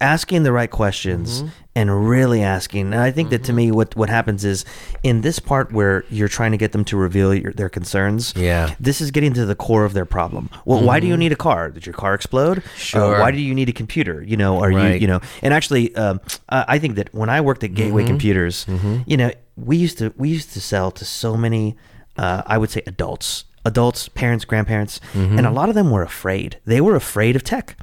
[0.00, 1.48] asking the right questions, mm-hmm.
[1.74, 2.94] and really asking.
[2.94, 3.56] And I think that to mm-hmm.
[3.56, 4.64] me, what what happens is
[5.02, 8.32] in this part where you're trying to get them to reveal your, their concerns.
[8.34, 8.74] Yeah.
[8.80, 10.48] This is getting to the core of their problem.
[10.64, 11.70] Well, why do you need a car?
[11.70, 12.58] Did your car explode?
[12.58, 13.18] Uh, Sure.
[13.20, 14.22] why do you need a computer?
[14.22, 15.00] You know, are you Right.
[15.00, 15.20] you know?
[15.42, 18.64] And actually, um, I I think that when I worked at Gateway Computers,
[19.06, 21.76] you know, we used to we used to sell to so many,
[22.24, 26.58] uh, I would say, adults, adults, parents, grandparents, and a lot of them were afraid.
[26.64, 27.76] They were afraid of tech.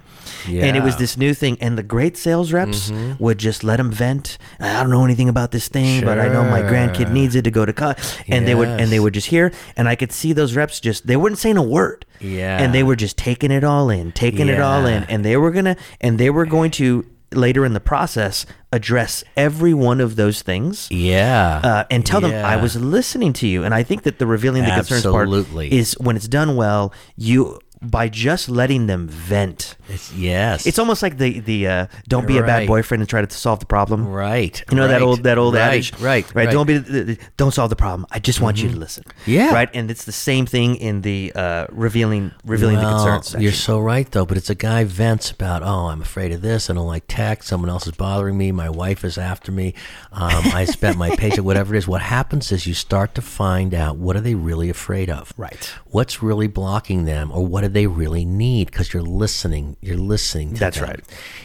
[0.68, 3.92] And it was this new thing, and the great sales reps would just let them
[3.92, 4.38] vent.
[4.60, 7.52] I don't know anything about this thing, but I know my grandkid needs it to
[7.52, 7.98] go to college.
[8.28, 11.08] And they would, and they would just hear, and I could see those reps just
[11.08, 12.06] they weren't saying a word.
[12.20, 12.58] Yeah.
[12.62, 15.52] and they were just taking it all in, taking it all in, and they were
[15.52, 20.42] gonna, and they were going to later in the process address every one of those
[20.42, 20.90] things.
[20.92, 21.62] Yeah.
[21.64, 24.64] Uh, and tell them I was listening to you, and I think that the revealing
[24.64, 25.30] the concerns part
[25.72, 26.94] is when it's done well.
[27.16, 29.76] You by just letting them vent.
[29.90, 30.66] It's, yes.
[30.66, 33.60] It's almost like the the uh, don't be a bad boyfriend and try to solve
[33.60, 34.08] the problem.
[34.08, 34.64] right.
[34.72, 36.26] You know that old that old right, adage, Right.
[36.36, 36.50] Right.
[36.50, 38.06] Don't be the- the- don't solve the problem.
[38.12, 39.04] I just want you to listen.
[39.26, 39.54] Yeah.
[39.54, 39.70] Right.
[39.74, 43.28] And it's the same thing in the uh, revealing revealing the Well, concerns.
[43.28, 43.42] Section.
[43.42, 44.26] You're so right, though.
[44.26, 46.70] But it's a guy vents about, oh, I'm afraid of this.
[46.70, 47.44] I don't like tech.
[47.44, 48.52] Someone else is bothering me.
[48.52, 49.74] My wife is after me.
[50.12, 51.44] Um, I spent my paycheck.
[51.44, 51.88] Whatever it is.
[51.88, 55.34] What happens is you start to find out what are they really afraid of.
[55.38, 55.72] Right.
[55.86, 58.72] What's really blocking them, or what do they really need?
[58.72, 59.78] Because you're listening.
[59.82, 60.54] You're listening.
[60.54, 60.90] To That's them.
[60.90, 61.00] right.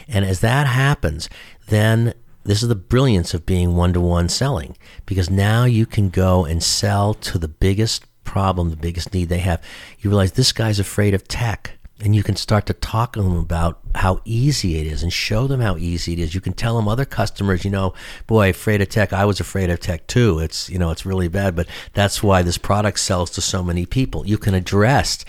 [0.07, 1.29] And as that happens,
[1.67, 6.09] then this is the brilliance of being one to one selling because now you can
[6.09, 9.61] go and sell to the biggest problem, the biggest need they have.
[9.99, 11.77] You realize this guy's afraid of tech.
[12.01, 15.47] And you can start to talk to them about how easy it is and show
[15.47, 16.35] them how easy it is.
[16.35, 17.93] You can tell them other customers, you know,
[18.27, 19.13] boy, afraid of tech.
[19.13, 20.39] I was afraid of tech too.
[20.39, 23.85] It's, you know, it's really bad, but that's why this product sells to so many
[23.85, 24.27] people.
[24.27, 25.23] You can address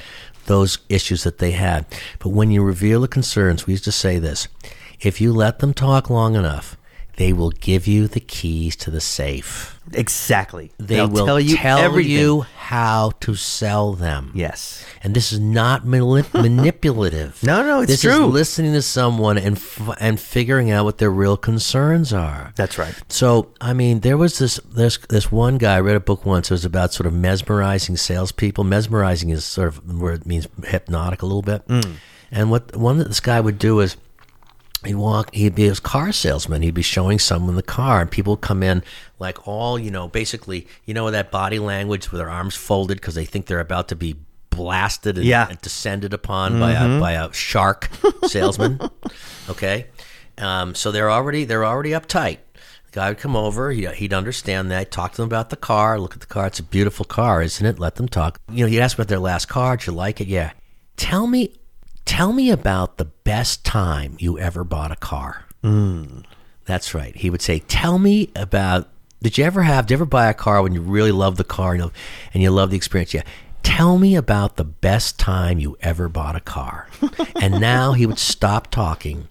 [0.46, 1.86] those issues that they had.
[2.18, 4.48] But when you reveal the concerns, we used to say this
[5.00, 6.76] if you let them talk long enough,
[7.16, 9.78] they will give you the keys to the safe.
[9.92, 10.72] exactly.
[10.78, 12.10] They They'll will tell you everything.
[12.12, 14.32] you how to sell them.
[14.34, 14.84] Yes.
[15.02, 17.42] And this is not manip- manipulative.
[17.42, 18.26] No, no, it's this true.
[18.26, 22.52] is listening to someone and f- and figuring out what their real concerns are.
[22.56, 22.94] That's right.
[23.08, 26.50] So, I mean, there was this this this one guy I read a book once.
[26.50, 28.64] It was about sort of mesmerizing salespeople.
[28.64, 31.66] Mesmerizing is sort of where it means hypnotic a little bit.
[31.68, 31.96] Mm.
[32.30, 33.96] And what one that this guy would do is
[34.86, 36.62] he'd walk he'd be a car salesman.
[36.62, 38.00] He'd be showing someone the car.
[38.00, 38.82] And people would come in
[39.18, 43.14] like all you know basically you know that body language with their arms folded because
[43.14, 44.16] they think they're about to be
[44.50, 45.48] blasted and, Yeah.
[45.48, 47.88] and descended upon by a by a shark
[48.26, 48.80] salesman.
[49.50, 49.86] Okay?
[50.38, 52.38] Um, so they're already they're already uptight.
[52.54, 56.00] The guy would come over he'd, he'd understand that talk to them about the car
[56.00, 56.46] look at the car.
[56.46, 57.78] It's a beautiful car isn't it?
[57.78, 58.40] Let them talk.
[58.50, 59.76] You know you ask about their last car.
[59.76, 60.28] Did you like it?
[60.28, 60.52] Yeah.
[60.96, 61.52] Tell me
[62.04, 66.20] tell me about the best time you ever bought a car hmm.
[66.66, 67.16] that's right.
[67.16, 68.88] He would say, "Tell me about.
[69.22, 69.86] Did you ever have?
[69.86, 71.92] Did you ever buy a car when you really loved the car and you,
[72.34, 73.14] and you love the experience?
[73.14, 73.22] Yeah.
[73.62, 76.88] Tell me about the best time you ever bought a car."
[77.40, 79.28] and now he would stop talking,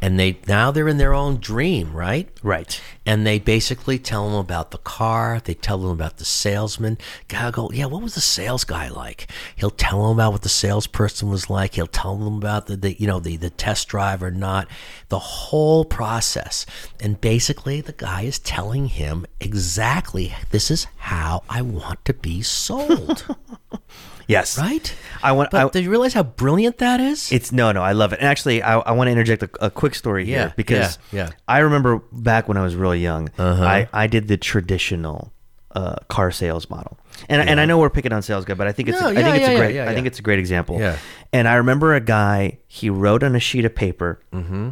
[0.00, 2.28] and they now they're in their own dream, right?
[2.42, 2.80] Right.
[3.06, 5.40] And they basically tell them about the car.
[5.42, 6.98] They tell them about the salesman.
[7.28, 9.28] Guy go, yeah, what was the sales guy like?
[9.56, 11.74] He'll tell them about what the salesperson was like.
[11.74, 14.68] He'll tell them about the, the you know, the, the test drive or not,
[15.08, 16.66] the whole process.
[17.00, 22.42] And basically, the guy is telling him exactly, this is how I want to be
[22.42, 23.26] sold,
[24.28, 24.58] Yes.
[24.58, 24.94] right?
[25.22, 25.50] I want.
[25.50, 27.30] But I, do you realize how brilliant that is?
[27.32, 27.82] It's no, no.
[27.82, 28.18] I love it.
[28.18, 31.26] And actually, I, I want to interject a, a quick story Yeah, here because yeah,
[31.26, 31.30] yeah.
[31.48, 33.64] I remember back when I was really young, Uh-huh.
[33.64, 35.32] I, I did the traditional
[35.74, 38.72] uh, car sales model, and and I know we're picking on sales guy, but I
[38.72, 40.22] think it's No, a, I yeah, think it's a great yeah, I think it's a
[40.22, 40.78] great example.
[40.80, 40.98] Yeah.
[41.32, 44.70] And I remember a guy he wrote on a sheet of paper, Mm-hmm.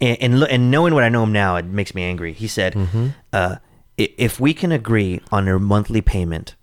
[0.00, 2.32] and and, lo- and knowing what I know him now, it makes me angry.
[2.32, 3.08] He said, Mm-hmm.
[3.32, 3.56] uh,
[3.96, 6.54] "If we can agree on a monthly payment."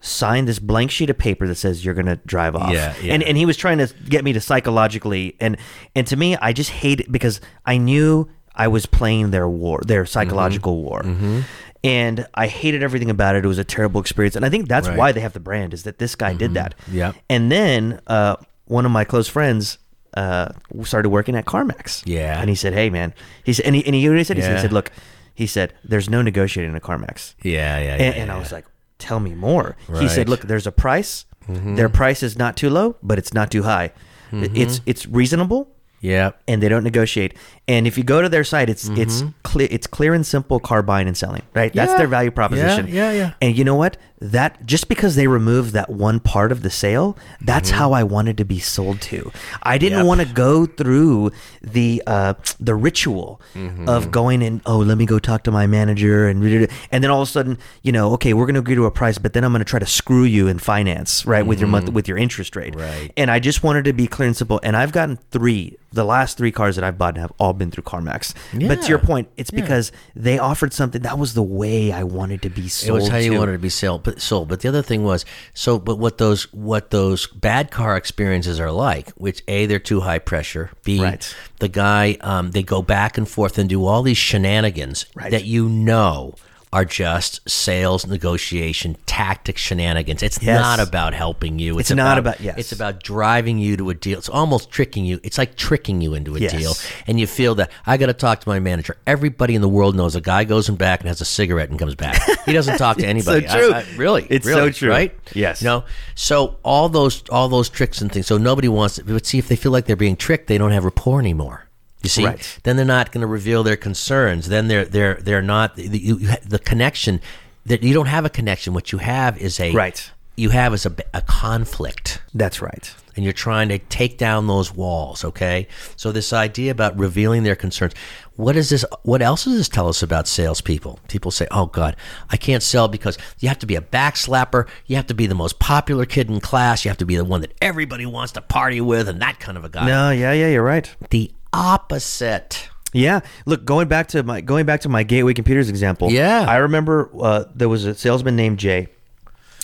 [0.00, 2.72] Sign this blank sheet of paper that says you're gonna drive off.
[2.72, 3.14] Yeah, yeah.
[3.14, 5.56] And and he was trying to get me to psychologically and
[5.96, 9.80] and to me I just hate it because I knew I was playing their war,
[9.84, 11.34] their psychological Mm-hmm.
[11.34, 11.44] war.
[11.84, 13.44] And I hated everything about it.
[13.44, 14.34] It was a terrible experience.
[14.34, 14.98] And I think that's Right.
[14.98, 16.74] why they have the brand is that this guy did that.
[16.90, 17.14] Yep.
[17.30, 18.34] And then uh,
[18.64, 19.78] one of my close friends
[20.14, 20.48] uh,
[20.82, 22.02] started working at CarMax.
[22.04, 22.40] Yeah.
[22.40, 24.24] And he said, "Hey man," he said, and he, and he, you know what he
[24.24, 24.90] said, he said, he said, "Look,"
[25.34, 27.92] he said, "There's no negotiating at CarMax." yeah, yeah, yeah.
[28.02, 28.64] and, and I was like,
[28.98, 31.24] "Tell me more." He said, "Look, there's a price.
[31.48, 31.76] Mm-hmm.
[31.76, 33.92] Their price is not too low, but it's not too high.
[34.30, 34.56] Mm-hmm.
[34.56, 35.68] It's it's reasonable,
[36.00, 36.32] yeah.
[36.46, 37.34] and they don't negotiate.
[37.68, 39.30] And if you go to their site, it's it's mm-hmm.
[39.42, 41.42] clear it's clear and simple car buying and selling.
[41.52, 41.70] Right?
[41.70, 42.88] That's their value proposition.
[42.88, 43.32] Yeah, yeah, yeah.
[43.42, 43.98] And you know what?
[44.20, 47.78] That just because they removed that one part of the sale, that's mm-hmm.
[47.78, 49.30] how I wanted to be sold to.
[49.62, 50.06] I didn't Yep.
[50.06, 51.30] want to go through
[51.60, 53.86] the uh, the ritual mm-hmm.
[53.86, 56.42] of going and oh, let me go talk to my manager and
[56.90, 58.90] and then all of a sudden, you know, okay, we're going to agree to a
[58.90, 61.68] price, but then I'm going to try to screw you in finance, right, with your
[61.68, 62.74] month with your interest rate.
[62.74, 63.12] Right.
[63.16, 64.58] And I just wanted to be clear and simple.
[64.62, 65.76] And I've gotten three.
[65.90, 68.34] The last three cars that I've bought have all been through CarMax.
[68.68, 72.42] But to your point, it's because they offered something that was the way I wanted
[72.42, 72.88] to be sold.
[72.90, 73.38] It was how you to.
[73.38, 74.48] wanted to be sold, but sold.
[74.48, 75.24] But the other thing was
[75.54, 75.78] so.
[75.78, 80.18] But what those what those bad car experiences are like, which a they're too high
[80.18, 80.70] pressure.
[80.84, 81.34] B Right.
[81.60, 85.30] the guy um, they go back and forth and do all these shenanigans Right.
[85.30, 86.34] that you know
[86.72, 90.22] are just sales negotiation tactic shenanigans.
[90.22, 90.60] It's Yes.
[90.60, 91.78] not about helping you.
[91.78, 92.56] It's not about- yes.
[92.58, 94.18] It's about driving you to a deal.
[94.18, 95.18] It's almost tricking you.
[95.22, 96.52] It's like tricking you into a Yes.
[96.52, 96.76] deal,
[97.06, 98.96] and you feel that I got to talk to my manager.
[99.06, 101.78] Everybody in the world knows a guy goes in back and has a cigarette and
[101.78, 102.20] comes back.
[102.44, 103.46] He doesn't talk to anybody.
[103.46, 103.72] so true.
[103.72, 104.90] I- I- really, It's really, so true.
[104.90, 105.14] right?
[105.34, 105.62] Yes.
[105.62, 108.26] You know, so all those all those tricks and things.
[108.26, 108.98] So nobody wants.
[108.98, 109.06] It.
[109.06, 111.64] but see, if they feel like they're being tricked, they don't have rapport anymore.
[112.02, 112.58] You see, Right.
[112.62, 114.48] then they're not going to reveal their concerns.
[114.48, 117.20] Then they're they're they're not the, you, the connection
[117.66, 118.72] that you don't have a connection.
[118.74, 120.10] What you have is a Right.
[120.36, 122.94] You have is a, a conflict That's right.
[123.16, 127.56] and you're trying to take down those walls okay so this idea about revealing their
[127.56, 127.92] concerns
[128.36, 131.96] what is this what else does this tell us about salespeople people say oh god
[132.30, 135.34] i can't sell because you have to be a backslapper you have to be the
[135.34, 138.40] most popular kid in class you have to be the one that everybody wants to
[138.40, 140.88] party with and that kind of a guy No, yeah, yeah, you're right.
[141.10, 146.10] the opposite Yeah, look, going back to my going back to my Gateway Computers example.
[146.10, 146.44] Yeah.
[146.48, 148.88] I remember uh, there was a salesman named Jay,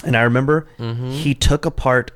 [0.04, 1.10] and I remember Mm-hmm.
[1.12, 2.10] he took apart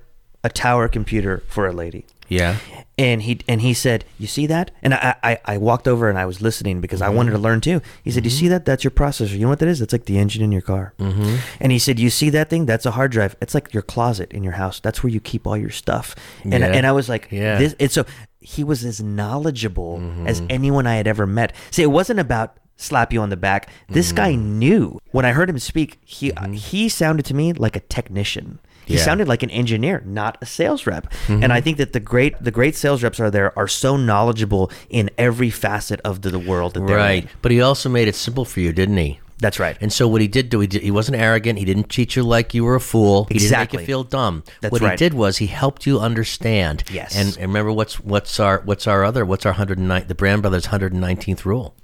[0.45, 2.05] a tower computer for a lady.
[2.29, 2.57] Yeah
[2.99, 6.19] and he and he said, "You see that?" And I I, I walked over and
[6.19, 7.45] I was listening because I wanted to mm-hmm.
[7.45, 7.81] learn too.
[8.03, 8.39] He said, "You mm-hmm.
[8.39, 8.65] see that?
[8.65, 9.33] That's your processor.
[9.33, 9.81] You know what that is?
[9.81, 11.37] It's like the engine in your car." Mm-hmm.
[11.61, 12.67] And he said, "You see that thing?
[12.67, 13.37] That's a hard drive.
[13.41, 14.81] It's like your closet in your house.
[14.81, 16.67] That's where you keep all your stuff." And Yeah.
[16.67, 17.59] and I was like, Yeah.
[17.59, 18.05] This, and so
[18.41, 20.51] he was as knowledgeable as mm-hmm.
[20.51, 21.55] anyone I had ever met.
[21.71, 23.69] See, it wasn't about slap you on the back.
[23.89, 24.99] This guy knew.
[25.13, 28.59] When I heard him speak, he he sounded to me like a technician.
[28.89, 29.05] He Yeah.
[29.05, 31.13] sounded like an engineer, not a sales rep.
[31.29, 31.65] And I mm-hmm.
[31.65, 35.51] think that the great the great sales reps are there are so knowledgeable in every
[35.51, 37.29] facet of the, the world that they're right in.
[37.43, 39.77] but he also made it simple for you didn't he That's right.
[39.81, 41.59] And so what he did do, he, did, he wasn't arrogant.
[41.59, 43.27] He didn't treat you like you were a fool.
[43.31, 44.43] He didn't make you feel dumb.
[44.63, 46.83] That's what he did was he helped you understand.
[46.91, 47.15] Yes.
[47.15, 50.67] And, and remember what's what's our what's our other what's our 109 the Brand Brothers
[50.67, 51.77] 119th rule?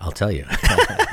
[0.00, 0.46] I'll tell you.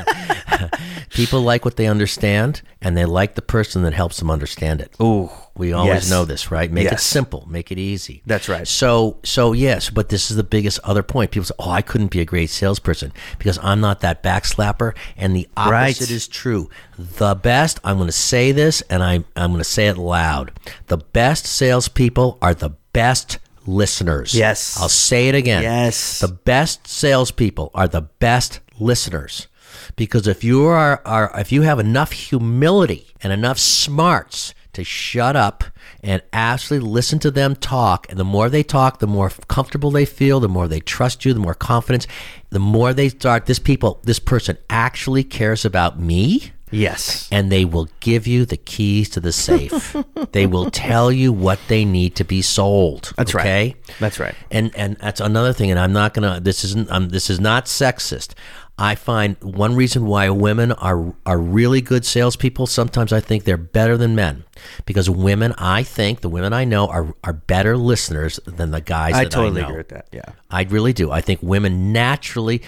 [1.13, 4.95] People like what they understand, and they like the person that helps them understand it.
[5.01, 6.09] Ooh, We always yes.
[6.09, 6.71] know this, right?
[6.71, 8.23] Make it simple, make it easy.
[8.25, 8.67] That's right.
[8.67, 11.29] So, so yes, but this is the biggest other point.
[11.31, 15.35] People say, "Oh, I couldn't be a great salesperson because I'm not that backslapper," and
[15.35, 16.11] the opposite Right.
[16.11, 16.69] is true.
[16.97, 17.79] The best.
[17.83, 20.51] I'm going to say this, and I, I'm going to say it loud.
[20.87, 24.33] The best salespeople are the best listeners.
[24.33, 24.77] Yes.
[24.81, 25.63] I'll say it again.
[25.63, 26.19] Yes.
[26.19, 29.47] The best salespeople are the best listeners.
[29.95, 35.35] Because if you are, are if you have enough humility and enough smarts to shut
[35.35, 35.63] up
[36.01, 40.05] and actually listen to them talk, and the more they talk, the more comfortable they
[40.05, 42.07] feel, the more they trust you, the more confidence,
[42.49, 43.45] the more they start.
[43.45, 47.29] This people, this person actually cares about me Yes.
[47.31, 49.95] and they will give you the keys to the safe.
[50.31, 53.13] they will tell you what they need to be sold.
[53.15, 53.41] That's right.
[53.43, 53.75] okay?
[53.99, 54.33] That's right.
[54.49, 55.69] And and that's another thing.
[55.69, 56.39] And I'm not gonna.
[56.39, 56.89] This isn't.
[56.91, 58.33] Um, this is not sexist.
[58.77, 62.65] I find one reason why women are are really good salespeople.
[62.65, 64.45] Sometimes I think they're better than men
[64.85, 65.53] because women.
[65.57, 69.13] I think the women I know are are better listeners than the guys.
[69.13, 69.67] I totally know.
[69.67, 70.07] agree with that.
[70.11, 70.25] Yeah.
[70.49, 71.11] I really do.
[71.11, 72.63] I think women naturally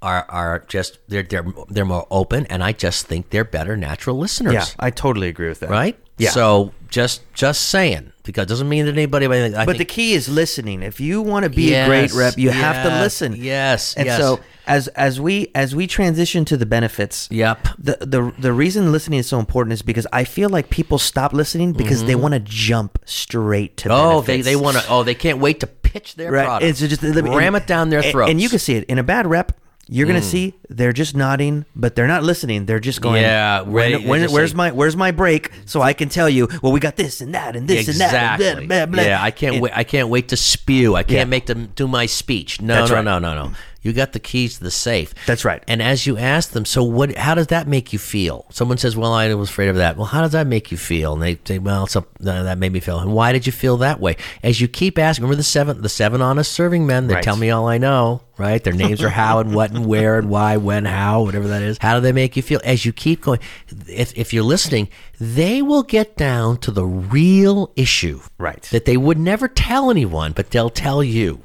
[0.00, 4.16] are are just they're they're they're more open, and I just think they're better natural
[4.16, 4.54] listeners.
[4.54, 5.68] Yeah, I totally agree with that.
[5.68, 5.98] Right.
[6.16, 6.30] Yeah.
[6.30, 9.26] So just just saying because it doesn't mean that anybody.
[9.26, 10.82] I but the key is listening.
[10.82, 13.36] If you want to be a great rep, you have to listen.
[13.36, 14.18] yes, And yes.
[14.18, 17.68] so as as we as we transition to the benefits, Yep.
[17.78, 21.32] The the the reason listening is so important is because I feel like people stop
[21.32, 24.06] listening because they want to jump straight to Mm-hmm.
[24.16, 24.46] oh, they benefits.
[24.46, 24.84] they want to.
[24.88, 26.44] Oh, they can't wait to pitch their right.
[26.44, 26.64] product.
[26.70, 28.30] It's just ram it down their and- Mm.
[28.30, 29.52] And you can see it in a bad rep.
[29.92, 32.66] You're gonna see they're just nodding, but they're not listening.
[32.66, 35.82] They're just going, Yeah, when, ready- when- just where's like- my where's my break so
[35.82, 36.46] I can tell you?
[36.62, 38.46] Well, we got this and that and this exactly.
[38.46, 38.58] and that.
[38.60, 39.02] And blah, blah, blah.
[39.02, 39.72] Yeah, I can't And- wait.
[39.74, 40.94] I can't wait to spew.
[40.94, 41.24] I can't Yeah.
[41.24, 42.60] make them do my speech.
[42.60, 43.04] No, That's no, right.
[43.04, 43.52] no, no, no.
[43.82, 45.14] You got the keys to the safe.
[45.26, 45.62] That's right.
[45.66, 47.16] And as you ask them, so what?
[47.16, 48.44] How does that make you feel?
[48.50, 51.14] Someone says, "Well, I was afraid of that." Well, how does that make you feel?
[51.14, 53.78] And they say, "Well, some, uh, that made me feel." And why did you feel
[53.78, 54.16] that way?
[54.42, 57.06] As you keep asking, remember the seven, the seven honest serving men.
[57.06, 57.24] They Right.
[57.24, 58.20] tell me all I know.
[58.36, 58.62] Right?
[58.62, 61.76] Their names are how and what and where and why, when, how, whatever that is.
[61.80, 62.60] How do they make you feel?
[62.64, 63.38] As you keep going,
[63.86, 64.88] if if you're listening,
[65.18, 68.20] they will get down to the real issue.
[68.38, 68.62] Right.
[68.72, 71.40] That they would never tell anyone, but they'll tell you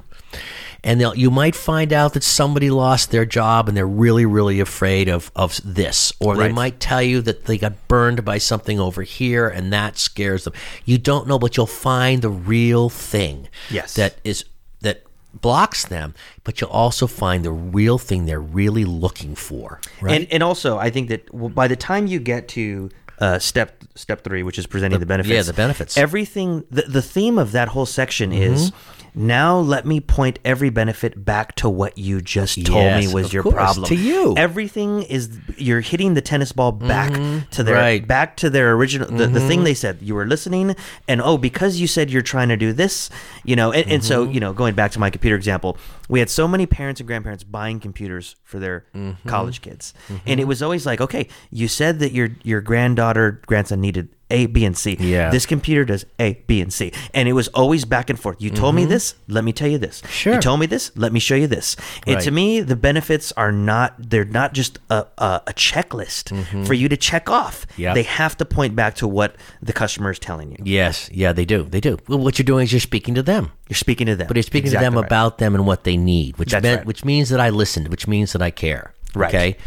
[0.86, 4.60] and they'll, you might find out that somebody lost their job and they're really really
[4.62, 6.14] afraid of, of this.
[6.22, 9.98] Or they might tell you that they got burned by something over here and that
[9.98, 10.54] scares them.
[10.86, 13.96] You don't know but you'll find the real thing Yes.
[13.96, 14.46] that is
[14.82, 20.22] that blocks them but you'll also find the real thing they're really looking for right?
[20.22, 24.24] And and also, I think that by the time you get to uh, step step
[24.24, 25.98] three, which is presenting the, benefits, yeah, the benefits.
[25.98, 26.64] everything.
[26.70, 29.28] The, the theme of that whole section is Mm-hmm.
[29.28, 33.32] now let me point every benefit back to what you just told Yes, me was
[33.32, 34.34] your course, problem to you.
[34.36, 37.14] Everything is you're hitting the tennis ball back
[37.52, 38.02] to their right.
[38.02, 38.08] Mm-hmm.
[38.08, 40.00] back to their original the, the thing they said.
[40.02, 40.76] You were listening,
[41.08, 43.10] and oh, because you said you're trying to do this,
[43.46, 44.34] you know, and, and so Mm-hmm.
[44.34, 45.78] you know, going back to my computer example,
[46.10, 49.30] we had so many parents and grandparents buying computers for their Mm-hmm.
[49.30, 49.94] college kids,
[50.28, 54.48] and it was always like, okay, you said that your your granddaughter grandson needed A,
[54.48, 54.98] B, and C.
[55.00, 55.30] Yeah.
[55.30, 58.42] This computer does A, B, and C, and it was always back and forth.
[58.42, 60.02] You told me this, let me tell you this.
[60.02, 60.10] Mm-hmm.
[60.10, 60.34] Sure.
[60.34, 61.76] You told me this, let me show you this.
[62.08, 66.34] And to me, the benefits are not they're not just a a, a checklist
[66.66, 67.68] for you to check off.
[67.68, 67.82] Mm-hmm.
[67.82, 67.96] Yep.
[67.96, 70.58] They have to point back to what the customer is telling you.
[70.64, 73.52] yes yeah they do they do well, what you're doing is you're speaking to them
[73.70, 75.06] You're speaking to them, But you're speaking Exactly to them right.
[75.08, 76.86] about them and what they need, which meant, right.
[76.86, 78.94] which means that I listened, which means that I care.
[79.14, 79.34] Right.
[79.34, 79.58] Okay.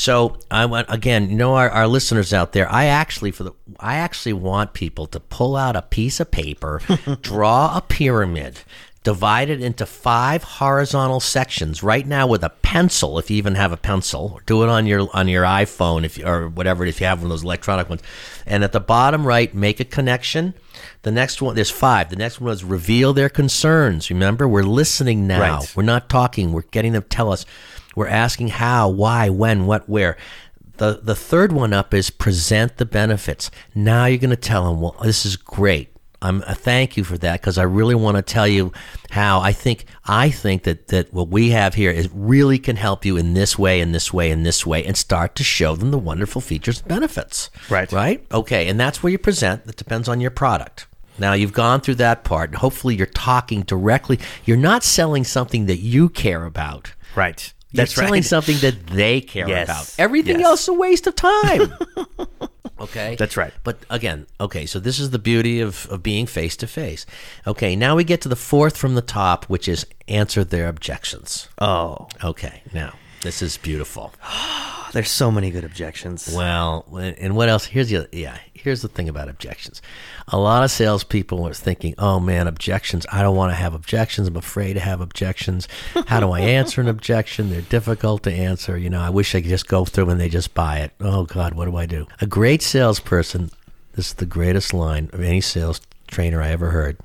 [0.00, 2.66] So I want again, you know, our, our listeners out there.
[2.72, 6.80] I actually for the I actually want people to pull out a piece of paper,
[7.20, 8.60] draw a pyramid,
[9.04, 11.82] divide it into five horizontal sections.
[11.82, 15.06] Right now with a pencil, if you even have a pencil, do it on your
[15.14, 18.00] on your iPhone if you, or whatever if you have one of those electronic ones.
[18.46, 20.54] And at the bottom right, make a connection.
[21.02, 22.08] The next one, there's five.
[22.08, 24.08] The next one is reveal their concerns.
[24.08, 25.58] Remember, we're listening now.
[25.58, 25.76] Right.
[25.76, 26.54] We're not talking.
[26.54, 27.44] We're getting them to tell us.
[27.96, 30.16] We're asking how, why, when, what, where.
[30.76, 33.50] The the third one up is present the benefits.
[33.74, 35.90] Now you're going to tell them, well, this is great.
[36.22, 38.72] I'm a thank you for that because I really want to tell you
[39.10, 43.04] how I think I think that that what we have here is really can help
[43.04, 45.90] you in this way, in this way, in this way, and start to show them
[45.90, 47.50] the wonderful features and benefits.
[47.70, 47.90] Right.
[47.90, 48.24] Right.
[48.32, 48.68] Okay.
[48.68, 49.66] And that's where you present.
[49.66, 50.86] That depends on your product.
[51.18, 52.54] Now you've gone through that part.
[52.56, 54.18] Hopefully you're talking directly.
[54.44, 56.92] You're not selling something that you care about.
[57.14, 57.52] Right.
[57.72, 58.24] You're That's selling right.
[58.24, 59.68] something that they care Yes.
[59.68, 59.94] about.
[59.98, 60.46] Everything Yes.
[60.48, 61.72] else is a waste of time.
[62.80, 63.16] okay.
[63.16, 63.52] That's right.
[63.62, 67.06] But again, okay, so this is the beauty of, of being face to face.
[67.46, 71.48] Okay, now we get to the fourth from the top, which is answer their objections.
[71.58, 74.12] Oh, Okay, now this is beautiful.
[74.92, 76.32] there's so many good objections.
[76.34, 76.84] Well,
[77.18, 77.66] and what else?
[77.66, 78.36] Here's the yeah.
[78.62, 79.80] Here's the thing about objections.
[80.28, 83.06] A lot of salespeople are thinking, "Oh man, objections!
[83.10, 84.28] I don't want to have objections.
[84.28, 85.66] I'm afraid to have objections.
[86.06, 87.50] How do I answer an objection?
[87.50, 88.76] They're difficult to answer.
[88.76, 90.92] You know, I wish I could just go through and they just buy it.
[91.00, 92.06] Oh God, what do I do?
[92.20, 93.50] A great salesperson.
[93.94, 96.98] This is the greatest line of any sales trainer I ever heard.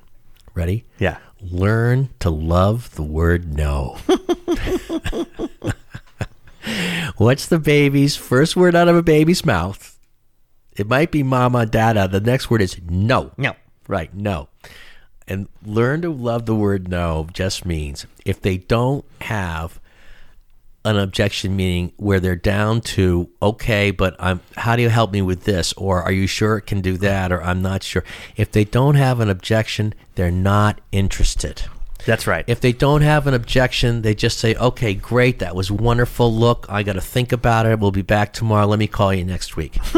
[0.53, 0.83] Ready?
[0.99, 1.17] Yeah.
[1.41, 3.97] Learn to love the word no.
[7.17, 9.94] What's the baby's first word out of a baby's mouth?
[10.75, 12.07] It might be mama, dada.
[12.07, 13.31] The next word is no.
[13.37, 13.55] No.
[13.87, 14.49] Right, no.
[15.27, 19.79] And learn to love the word no just means if they don't have
[20.83, 25.19] an objection meaning where they're down to okay but i'm how do you help me
[25.19, 28.03] with this or are you sure it can do that or i'm not sure
[28.35, 31.63] if they don't have an objection they're not interested
[32.05, 32.45] That's right.
[32.47, 36.33] if they don't have an objection, they just say, okay, great, that was wonderful.
[36.33, 37.79] Look, I got to think about it.
[37.79, 38.67] We'll be back tomorrow.
[38.67, 39.77] Let me call you next week.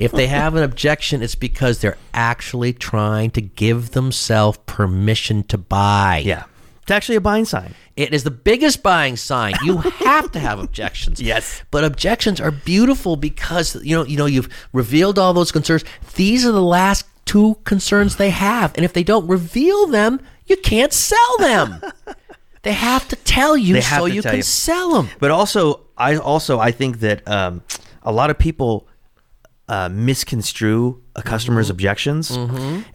[0.00, 5.58] if they have an objection, it's because they're actually trying to give themselves permission to
[5.58, 6.22] buy.
[6.24, 6.44] yeah.
[6.82, 7.74] It's actually a buying sign.
[7.94, 9.54] It is the biggest buying sign.
[9.62, 11.20] You have to have objections.
[11.30, 11.62] Yes.
[11.70, 15.84] But objections are beautiful because you know, you know, you've revealed all those concerns.
[16.16, 18.72] These are the last two concerns they have.
[18.74, 21.80] And if they don't reveal them, you can't sell them.
[22.62, 24.42] they have to tell you so you can you.
[24.42, 25.08] sell them.
[25.18, 27.62] But also, I also I think that um,
[28.02, 28.86] a lot of people
[29.68, 31.72] uh, misconstrue a customer's Mm-hmm.
[31.72, 32.30] objections,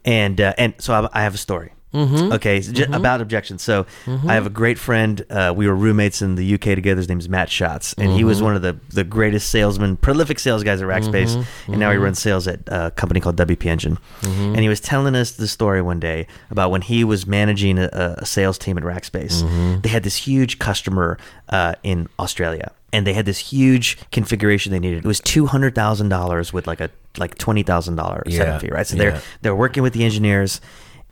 [0.03, 1.71] and uh, and so I, I have a story.
[1.95, 2.33] Mm-hmm.
[2.33, 3.61] Okay, so ju- about objections.
[3.63, 5.25] So I have a great friend.
[5.29, 6.97] Uh, we were roommates in the UK together.
[6.97, 8.27] His name's Matt Schatz, and he Mm-hmm.
[8.27, 11.35] was one of the the greatest salesmen, prolific sales guys at Rackspace,
[11.67, 12.03] and now he Mm-hmm.
[12.03, 13.97] runs sales at a company called WP Engine.
[14.23, 18.15] And he was telling us the story one day about when he was managing a,
[18.19, 19.41] a sales team at Rackspace.
[19.43, 19.81] Mm-hmm.
[19.81, 21.17] They had this huge customer
[21.49, 24.99] uh, in Australia, and they had this huge configuration they needed.
[24.99, 28.69] It was two hundred thousand dollars with like a like twenty thousand dollar setup fee,
[28.69, 28.85] right?
[28.85, 29.03] So yeah.
[29.11, 30.59] they're they're working with the engineers.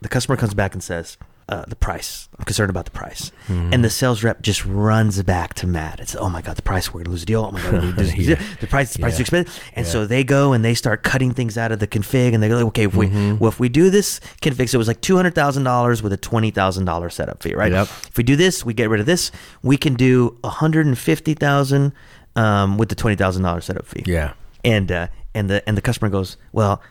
[0.03, 1.17] The customer comes back and says,
[1.49, 2.29] uh, "The price.
[2.37, 3.73] I'm concerned about the price." Mm-hmm.
[3.73, 5.99] And the sales rep just runs back to Matt.
[5.99, 6.93] It's, "Oh my god, the price.
[6.93, 7.45] We're gonna lose a deal.
[7.45, 8.93] Oh my god, we're gonna lose a the price.
[8.93, 9.23] The price is Yeah.
[9.23, 12.41] expensive." And so they go and they start cutting things out of the config, and
[12.43, 13.37] they go, "Okay, if we Mm-hmm.
[13.39, 16.13] well if we do this config, so it was like two hundred thousand dollars with
[16.13, 17.71] a twenty thousand dollar setup fee, right?
[17.71, 17.87] Yep.
[18.09, 19.31] If we do this, we get rid of this.
[19.61, 21.93] We can do a hundred and fifty thousand
[22.35, 24.33] um, with the twenty thousand dollar setup fee." Yeah.
[24.65, 26.81] and uh, and the and the customer goes, "Well,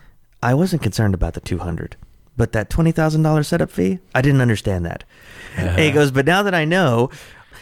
[0.43, 1.97] I wasn't concerned about the two hundred,
[2.37, 5.05] but that twenty thousand dollar setup fee, I didn't understand that."
[5.57, 5.95] And he uh-huh.
[5.95, 7.11] goes, "But now that I know,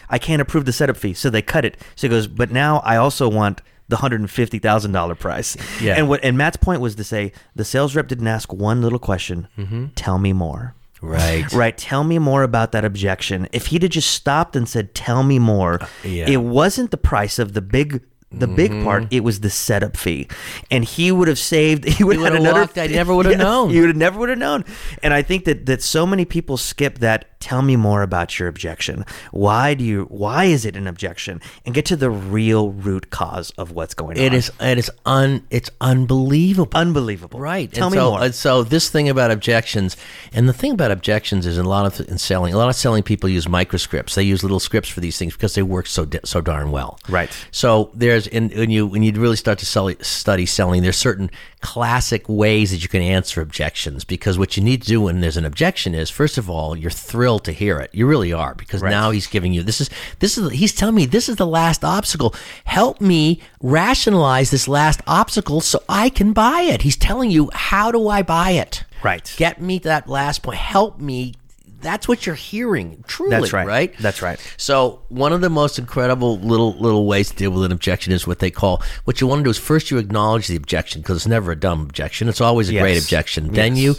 [0.09, 2.79] I can't approve the setup fee, so they cut it." So he goes, "But now
[2.85, 5.97] I also want." The hundred and fifty thousand dollar price, Yeah.
[5.97, 9.01] and what and Matt's point was to say the sales rep didn't ask one little
[9.01, 9.49] question.
[9.59, 9.87] Mm-hmm.
[9.97, 10.77] Tell me more.
[11.03, 11.53] Right.
[11.53, 11.77] Right.
[11.77, 13.49] Tell me more about that objection.
[13.51, 16.31] If he'd have just stopped and said, "Tell me more," uh, yeah.
[16.31, 18.05] it wasn't the price of the big.
[18.33, 18.85] The big mm-hmm.
[18.85, 20.29] part, it was the setup fee,
[20.71, 21.85] and he would have saved.
[22.01, 22.61] He would have had another.
[22.61, 23.71] walked, I never would've known.
[23.71, 24.65] He would have never would have known.
[25.03, 27.27] And I think that that so many people skip that.
[27.41, 29.07] Tell me more about your objection.
[29.31, 30.05] Why do you?
[30.05, 31.41] Why is it an objection?
[31.65, 34.25] And get to the real root cause of what's going on.
[34.25, 36.79] It is it is un it's unbelievable.
[36.79, 37.41] unbelievable.
[37.41, 37.73] Right.
[37.73, 38.33] Tell and me so, more.
[38.33, 39.97] So this thing about objections,
[40.33, 43.03] and the thing about objections is a lot of in selling, a lot of selling
[43.03, 44.15] people use microscripts.
[44.15, 46.99] They use little scripts for these things because they work so so darn well.
[47.09, 47.31] Right.
[47.51, 51.31] So there's in when you when you really start to sell, study selling, there's certain
[51.61, 55.37] classic ways that you can answer objections because what you need to do when there's
[55.37, 57.91] an objection is first of all you're thrilled to hear it.
[57.93, 61.07] You really are because now he's giving you this is this is he's telling me
[61.07, 62.35] this is the last obstacle.
[62.65, 66.83] Help me rationalize this last obstacle so I can buy it.
[66.83, 68.85] He's telling you how do I buy it?
[69.03, 69.33] Right.
[69.37, 70.59] Get me to that last point.
[70.59, 71.35] Help me.
[71.81, 73.03] That's what you're hearing.
[73.07, 73.67] Truly, That's right.
[73.67, 73.95] right?
[73.99, 74.39] That's right.
[74.57, 78.27] So one of the most incredible little little ways to deal with an objection is
[78.27, 81.17] what they call what you want to do is first you acknowledge the objection because
[81.17, 82.29] it's never a dumb objection.
[82.29, 83.05] It's always a great Yes.
[83.05, 83.53] objection.
[83.53, 83.97] Then you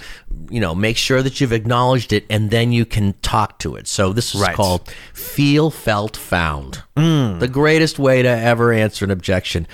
[0.49, 3.87] you know make sure that you've acknowledged it and then you can talk to it.
[3.87, 4.55] So this is Right.
[4.55, 6.83] called feel felt found.
[6.97, 7.39] Mm.
[7.39, 9.67] The greatest way to ever answer an objection.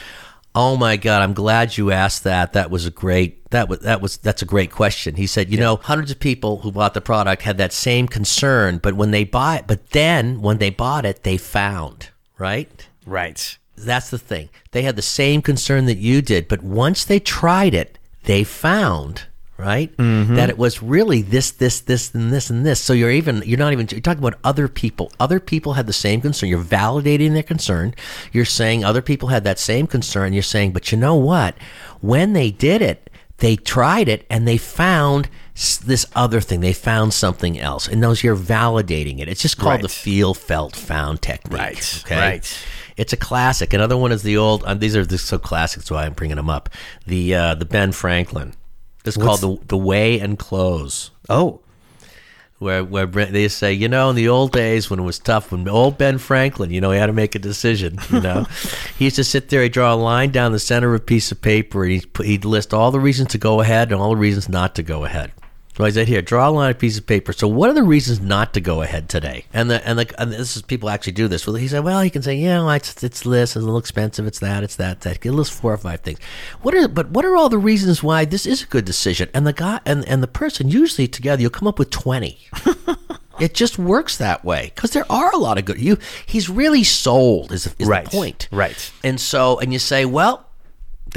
[0.55, 1.21] Oh my God!
[1.21, 2.53] I'm glad you asked that.
[2.53, 3.36] That was a great.
[3.51, 5.15] That was that was that's a great question.
[5.15, 8.79] He said, you know, hundreds of people who bought the product had that same concern,
[8.79, 12.87] but when they buy it, but then when they bought it, they found right.
[13.05, 13.57] right.
[13.77, 14.49] That's the thing.
[14.71, 19.27] They had the same concern that you did, but once they tried it, they found
[19.57, 19.95] right?
[19.97, 20.35] Mm-hmm.
[20.35, 22.79] That it was really this, this, this, and this, and this.
[22.79, 25.11] So you're even you're not even you're talking about other people.
[25.19, 26.49] Other people had the same concern.
[26.49, 27.93] You're validating their concern.
[28.31, 30.33] You're saying other people had that same concern.
[30.33, 31.55] You're saying, but you know what?
[32.01, 33.09] When they did it,
[33.39, 35.29] they tried it and they found
[35.85, 36.59] this other thing.
[36.61, 39.27] They found something else, and those you're validating it.
[39.27, 41.59] It's just called the feel, felt, found technique.
[41.59, 42.15] Right, Okay.
[42.19, 42.63] right.
[42.95, 43.73] It's a classic.
[43.73, 44.63] Another one is the old.
[44.63, 45.91] Uh, these are the so classics.
[45.91, 46.69] Why I'm bringing them up.
[47.05, 48.53] The uh, the Ben Franklin.
[49.05, 51.11] It's called the the way and close.
[51.29, 51.61] Oh,
[52.59, 55.51] Where where Brent- they say, you know, in the old days when it was tough,
[55.51, 57.99] when old Ben Franklin, you know, he had to make a decision.
[58.09, 58.47] You know,
[58.97, 61.31] he used to sit there, he'd draw a line down the center of a piece
[61.31, 64.09] of paper, and he'd, put, he'd list all the reasons to go ahead and all
[64.09, 65.31] the reasons not to go ahead.
[65.77, 67.31] So I said, here, draw a line on a piece of paper.
[67.33, 69.45] So what are the reasons not to go ahead today?
[69.53, 71.45] And the and the and this is people actually do this.
[71.45, 74.25] Well, he said, well, he can say, yeah, it's it's this, it's a little expensive,
[74.25, 75.23] it's that, it's that, that.
[75.23, 76.17] He lists four or five things.
[76.63, 79.29] What are but what are all the reasons why this is a good decision?
[79.35, 82.39] And the guy and and the person usually together, you'll come up with twenty.
[83.39, 85.79] It just works that way because there are a lot of good.
[85.79, 87.51] You, he's really sold.
[87.51, 88.49] Is, is Right, the point?
[88.51, 88.91] right.
[89.03, 90.46] And so, and you say, well,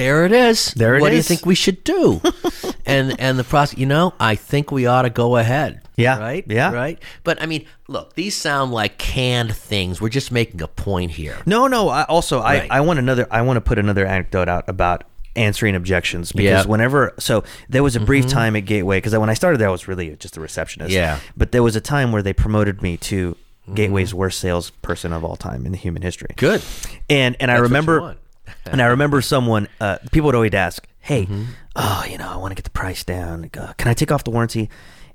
[0.01, 0.73] there it is.
[0.75, 2.21] There it what do you think we should do?
[2.87, 5.83] and and the process, you know, I think we ought to go ahead.
[5.97, 6.45] Yeah, Right.
[6.49, 6.73] yeah.
[6.73, 6.99] Right.
[7.25, 10.01] But I mean, look, these sound like canned things.
[10.01, 11.37] We're just making a point here.
[11.45, 11.91] No, no.
[11.91, 12.71] I, also, I, Right.
[12.71, 13.27] I want another.
[13.31, 15.05] I want to put another anecdote out about
[15.37, 16.61] answering objections because Yeah.
[16.63, 16.71] Mm-hmm.
[16.71, 19.71] whenever so there was a brief time at Gateway because when I started there I
[19.71, 20.93] was really just a receptionist.
[20.93, 21.21] Yeah.
[21.37, 23.37] But there was a time where they promoted me to
[23.75, 26.29] Gateway's worst salesperson of all time in the human history.
[26.35, 26.47] Mm-hmm.
[26.47, 26.63] Good.
[27.09, 28.17] And and I That's you remember.
[28.67, 31.45] and I remember someone uh, people would always ask, "Hey, Mm-hmm.
[31.77, 33.43] oh, you know, I want to get the price down.
[33.43, 34.69] Like, uh, can I take off the warranty?"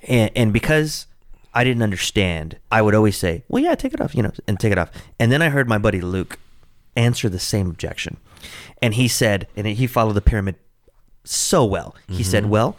[0.08, 1.08] And and because
[1.54, 4.60] I didn't understand, I would always say, "Well, yeah, take it off," you know, and
[4.60, 4.92] take it off.
[5.20, 6.38] And then I heard my buddy Luke
[6.96, 8.18] answer the same objection,
[8.82, 10.56] and he said, and he followed the pyramid
[11.24, 11.96] so well.
[12.08, 12.24] He Mm-hmm.
[12.24, 12.76] said, "Well."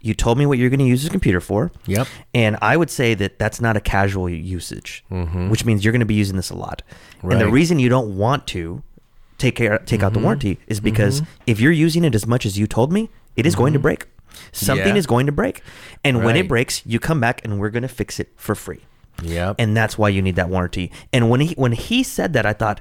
[0.00, 1.72] You told me what you're going to use this computer for.
[1.86, 2.06] Yep.
[2.34, 6.04] And I would say that that's not a casual usage, which means you're going to
[6.04, 6.82] be using this a lot.
[7.22, 7.54] And the Mm-hmm.
[7.54, 8.82] Reason you don't want to
[9.44, 10.24] take care take out the Mm-hmm.
[10.28, 11.16] warranty is because
[11.52, 13.02] if you're using it as much as you told me,
[13.40, 14.00] it is going to break.
[14.52, 14.96] Something Mm-hmm.
[14.96, 15.02] Yeah.
[15.02, 15.56] is going to break.
[16.06, 18.82] And when it breaks, you come back and we're going to fix it for free.
[19.22, 19.56] Yep.
[19.62, 20.86] And that's why you need that warranty.
[21.12, 22.80] And when he when he said that, I thought,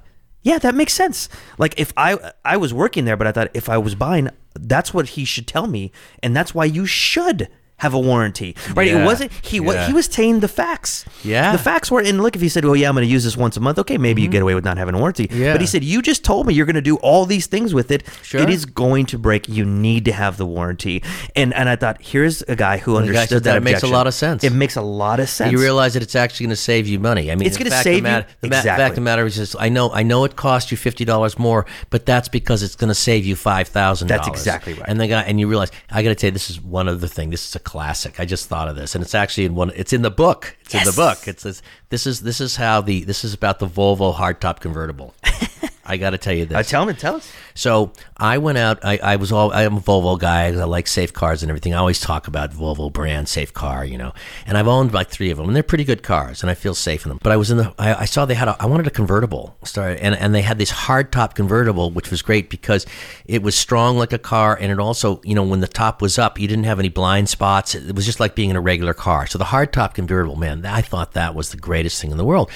[0.49, 1.29] yeah, that makes sense.
[1.63, 2.09] Like if I
[2.53, 4.29] I was working there, but I thought if I was buying,
[4.73, 5.91] that's what he should tell me,
[6.23, 7.39] and that's why you should
[7.77, 8.87] have a warranty, right?
[8.87, 9.59] It wasn't he.
[9.59, 9.87] What Yeah.
[9.87, 11.03] he was saying the facts.
[11.23, 11.51] Yeah.
[11.51, 11.99] the facts were.
[12.01, 13.77] And look, if he said, "Well, yeah, I'm going to use this once a month,"
[13.79, 15.27] okay, maybe you get away with not having a warranty.
[15.27, 15.41] Mm-hmm.
[15.41, 15.53] Yeah.
[15.53, 17.91] But he said, "You just told me you're going to do all these things with
[17.91, 18.03] it.
[18.21, 18.41] Sure.
[18.41, 19.49] It is going to break.
[19.49, 21.03] You need to have the warranty."
[21.35, 23.57] And and I thought, here's a guy who understood that that.
[23.57, 24.43] it makes a lot of sense.
[24.43, 25.51] It makes a lot of sense.
[25.51, 27.31] You realize that it's actually going to save you money.
[27.31, 28.81] I mean, It's gonna save of the you- matter, The ma- Exactly.
[28.83, 31.37] fact of the matter is, just, I know, I know, it costs you fifty dollars
[31.37, 34.07] more, but that's because it's going to save you five thousand.
[34.07, 34.83] That's exactly right.
[34.87, 37.07] And the guy, and you realize, I got to tell you, this is one other
[37.07, 37.29] thing.
[37.29, 38.19] This is a classic.
[38.19, 39.71] I just thought of this, and it's actually in one.
[39.75, 40.57] It's in the book.
[40.61, 41.27] It's in the book.
[41.27, 41.61] It's this.
[41.89, 45.13] This is this is how the this is about the Volvo hardtop convertible.
[45.85, 46.57] I got to tell you this.
[46.57, 47.31] Uh, tell me, tell us.
[47.55, 47.91] So
[48.23, 48.79] I went out.
[48.85, 49.51] I, I was all.
[49.51, 50.45] I am a Volvo guy.
[50.45, 51.73] I like safe cars and everything.
[51.73, 54.13] I always talk about Volvo brand safe car, you know.
[54.47, 56.73] And I've owned like three of them, and they're pretty good cars, and I feel
[56.73, 57.19] safe in them.
[57.21, 57.73] But I was in the.
[57.77, 58.47] I, I saw they had.
[58.47, 59.57] A, I wanted a convertible.
[59.65, 62.85] Started and and they had this hardtop convertible, which was great because
[63.25, 66.17] it was strong like a car, and it also, you know, when the top was
[66.17, 67.75] up, you didn't have any blind spots.
[67.75, 69.27] It was just like being in a regular car.
[69.27, 72.49] So the hardtop convertible, man, I thought that was the greatest thing in the world.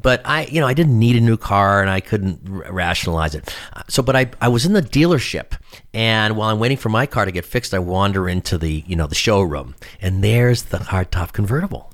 [0.00, 3.34] But I, you know, I didn't need a new car, and I couldn't r- rationalize
[3.34, 3.52] it.
[3.88, 5.58] So, but I, I was in the dealership,
[5.94, 8.96] and while I'm waiting for my car to get fixed, I wander into the, you
[8.96, 11.90] know, the showroom, and there's the hardtop convertible.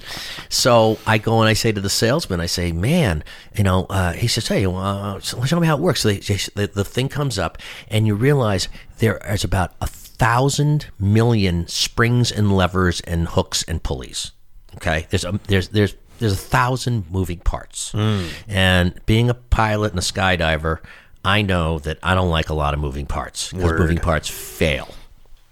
[0.48, 3.22] so I go and I say to the salesman, I say, man,
[3.54, 6.00] you know, uh, he says, hey, uh, show me how it works.
[6.00, 9.86] So they, they, the, the thing comes up, and you realize there is about a
[9.86, 14.32] thousand million springs and levers and hooks and pulleys.
[14.76, 17.92] Okay, there's a, there's there's there's a thousand moving parts,
[18.48, 20.80] and being a pilot and a skydiver,
[21.28, 24.94] I know that I don't like a lot of moving parts because moving parts fail.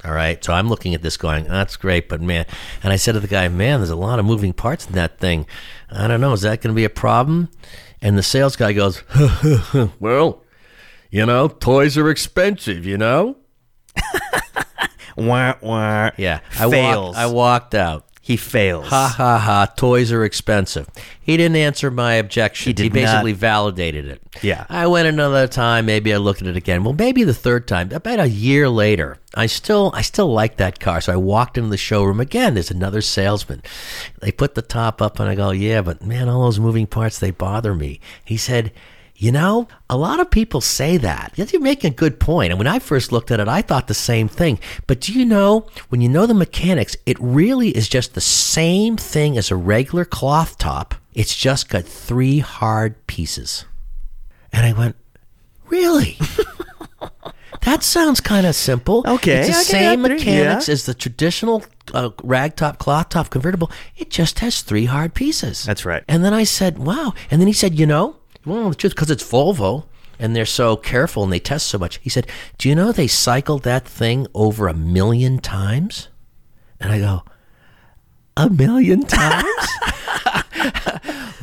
[0.05, 2.47] All right, so I'm looking at this going, that's great, but man,
[2.83, 5.19] and I said to the guy, man, there's a lot of moving parts in that
[5.19, 5.47] thing.
[5.91, 7.51] I don't know, is that going to be a problem?
[8.01, 9.03] And the sales guy goes,
[10.01, 10.43] well,
[11.11, 13.37] you know, toys are expensive, you know.
[15.17, 16.11] Wah, wah.
[16.19, 17.17] Yeah, I fails.
[17.17, 18.06] Walked, I walked out.
[18.27, 18.89] He fails.
[18.89, 19.67] Ha ha ha!
[19.77, 20.89] Toys are expensive.
[21.23, 22.71] He didn't answer my objection.
[22.71, 23.39] He did basically not.
[23.39, 24.21] validated it.
[24.43, 24.67] Yeah.
[24.69, 25.87] I went another time.
[25.87, 26.83] Maybe I looked at it again.
[26.83, 27.93] Well, maybe the third time.
[27.93, 31.01] About a year later, I still I still like that car.
[31.01, 32.55] So I walked into the showroom again.
[32.55, 33.63] There's another salesman.
[34.21, 37.21] They put the top up, and I go, "Yeah, but man, all those moving parts
[37.21, 38.73] they bother me." He said.
[39.19, 41.33] You know, a lot of people say that.
[41.37, 42.51] You're making a good point.
[42.51, 44.59] And when I first looked at it, I thought the same thing.
[44.87, 48.99] But do you know, when you know the mechanics, it really is just the same
[48.99, 50.95] thing as a regular cloth top.
[51.15, 53.65] It's just got three hard pieces.
[54.53, 54.97] And I went,
[55.69, 56.19] Really?
[57.63, 59.03] that sounds kind of simple.
[59.07, 60.73] Okay, It's the same mechanics yeah.
[60.73, 63.71] as the traditional uh, rag top, cloth top convertible.
[63.97, 65.65] It just has three hard pieces.
[65.65, 66.05] That's right.
[66.07, 67.15] And then I said, wow.
[67.31, 68.17] And then he said, you know,
[68.47, 69.85] well, the truth, because it's Volvo
[70.19, 71.99] and they're so careful and they test so much.
[71.99, 72.27] He said,
[72.59, 76.09] do you know they cycled that thing over a million times?
[76.81, 77.25] And I go,
[78.37, 79.45] a million times?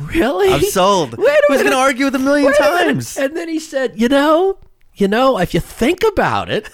[0.00, 0.52] really?
[0.52, 1.16] I'm sold.
[1.18, 3.16] Wait Who's going to argue with a million Wait a times?
[3.16, 4.58] And then he said, you know,
[4.94, 6.68] you know, if you think about it,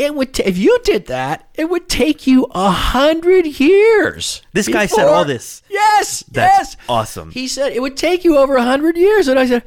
[0.00, 0.32] it would.
[0.32, 4.40] T- if you did that, it would take you a hundred years.
[4.54, 5.62] This guy said all this.
[5.68, 7.30] Yes, That's yes, awesome.
[7.30, 9.62] He said it would take you over a hundred years, and I said,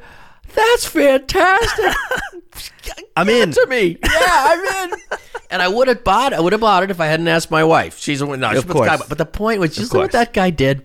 [0.54, 1.94] "That's fantastic."
[3.16, 3.52] I'm in.
[3.52, 3.96] to me.
[4.02, 4.98] Yeah, I'm in.
[5.50, 6.32] and I would have bought.
[6.32, 7.98] I would have bought it if I hadn't asked my wife.
[7.98, 9.08] She's a no, Of puts the guy- course.
[9.08, 10.84] But the point was, just look what that guy did.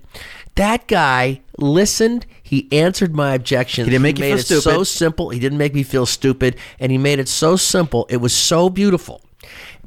[0.56, 2.28] That guy listened.
[2.44, 3.88] He answered my objections.
[3.88, 5.30] He didn't make you made feel it so simple.
[5.32, 8.06] He didn't make me feel stupid, and he made it so simple.
[8.10, 9.22] It was so beautiful.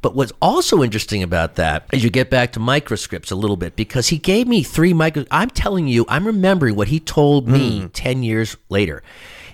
[0.02, 3.76] But what's also interesting about that is you get back to microscripts a little bit
[3.76, 5.24] because he gave me three micro.
[5.30, 7.86] I'm telling you, I'm remembering what he told me Hmm.
[7.88, 9.02] 10 years later.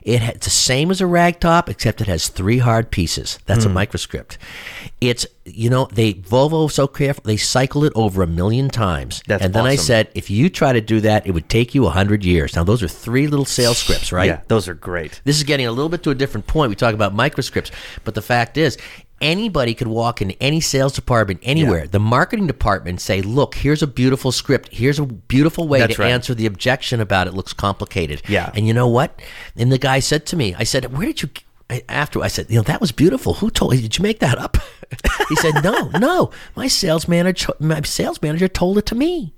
[0.03, 3.39] It ha- it's the same as a ragtop, except it has three hard pieces.
[3.45, 3.73] That's Hmm.
[3.73, 4.39] a microscript.
[5.03, 9.23] It's, you know, they, Volvo so careful, they cycle it over a million times.
[9.27, 11.83] That's and then I said, if you try to do that, it would take you
[11.85, 12.57] a 100 years.
[12.57, 14.27] Now, those are three little sales scripts, right?
[14.29, 15.21] Yeah, those are great.
[15.25, 16.71] This is getting a little bit to a different point.
[16.71, 17.71] We talk about microscripts,
[18.05, 18.79] but the fact is,
[19.21, 21.87] anybody could walk in any sales department anywhere.
[21.87, 24.69] The marketing department say, "Look, here's a beautiful script.
[24.73, 26.11] Here's a beautiful way That's to right.
[26.11, 28.51] answer the objection about it looks complicated." Yeah.
[28.55, 29.21] And you know what?
[29.57, 31.31] And the guy said to me, "I said, where did you?"
[31.71, 33.35] I- After I said, you know, that was beautiful.
[33.35, 33.83] Who told you?
[33.83, 34.57] Did you make that up?
[35.29, 36.31] he said, no, no.
[36.57, 39.35] My sales manager, my sales manager told it to me.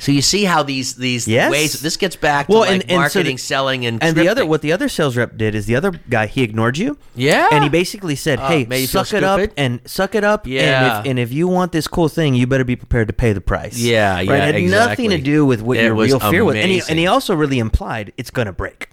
[0.00, 1.50] So you see how these these Yes.
[1.50, 1.80] ways.
[1.80, 4.28] This gets back to Well, like and- and so marketing, the- selling, and And the
[4.28, 6.96] other, what the other sales rep did is the other guy he ignored you.
[7.16, 7.48] Yeah.
[7.50, 10.46] and he basically said, Oh, "Hey, feel suck it up and suck it up.
[10.46, 10.60] Yeah.
[10.60, 13.32] and if, and if you want this cool thing, you better be prepared to pay
[13.32, 13.76] the price.
[13.76, 14.26] Yeah, right.
[14.26, 16.80] yeah, It had nothing to do with what It your real fear was, and he,
[16.88, 18.88] and he also really implied it's going to break.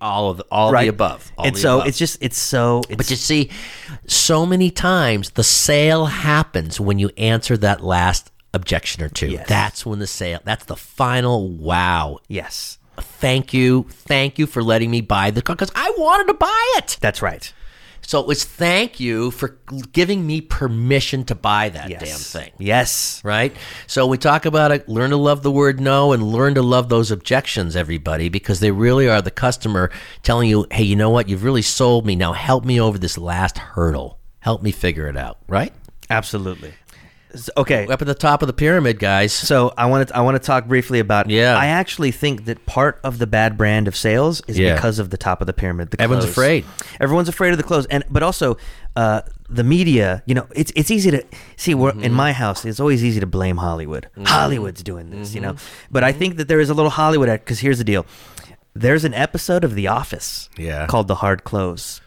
[0.00, 1.32] All of the, all right the above.
[1.36, 1.88] All and the so above.
[1.88, 2.82] it's just it's so.
[2.88, 3.50] It's, But you see,
[4.06, 9.28] so many times the sale happens when you answer that last objection or two.
[9.28, 9.48] Yes.
[9.48, 10.40] That's when the sale.
[10.44, 12.18] That's the final wow.
[12.28, 16.34] yes, Thank you, thank you for letting me buy the car because I wanted to
[16.34, 16.96] buy it.
[17.00, 17.52] that's right.
[18.00, 19.58] So it was thank you for
[19.92, 22.00] giving me permission to buy that Yes.
[22.32, 22.52] damn thing.
[22.58, 23.20] Yes.
[23.22, 23.54] right?
[23.86, 26.88] So we talk about it, learn to love the word no and learn to love
[26.88, 29.90] those objections, everybody, because they really are the customer
[30.22, 31.28] telling you, hey, you know what?
[31.28, 32.16] You've really sold me.
[32.16, 34.18] Now help me over this last hurdle.
[34.40, 35.72] Help me figure it out, right?
[36.08, 36.72] Absolutely.
[37.56, 37.86] Okay.
[37.86, 39.32] Up at the top of the pyramid, guys.
[39.32, 41.28] So I want to I want to talk briefly about.
[41.30, 41.56] Yeah.
[41.56, 44.74] I actually think that part of the bad brand of sales is Yeah.
[44.74, 45.90] because of the top of the pyramid.
[45.90, 46.64] The Everyone's afraid.
[47.00, 48.56] Everyone's afraid of the close, and but also
[48.96, 50.22] uh, the media.
[50.26, 51.24] You know, it's it's easy to
[51.56, 51.74] see.
[51.74, 52.04] We're, Mm-hmm.
[52.04, 54.08] In my house, it's always easy to blame Hollywood.
[54.24, 55.56] Hollywood's doing this, you know.
[55.90, 58.04] But I think that there is a little Hollywood because here's the deal.
[58.74, 60.86] There's an episode of The Office, Yeah.
[60.86, 62.00] called The Hard Close.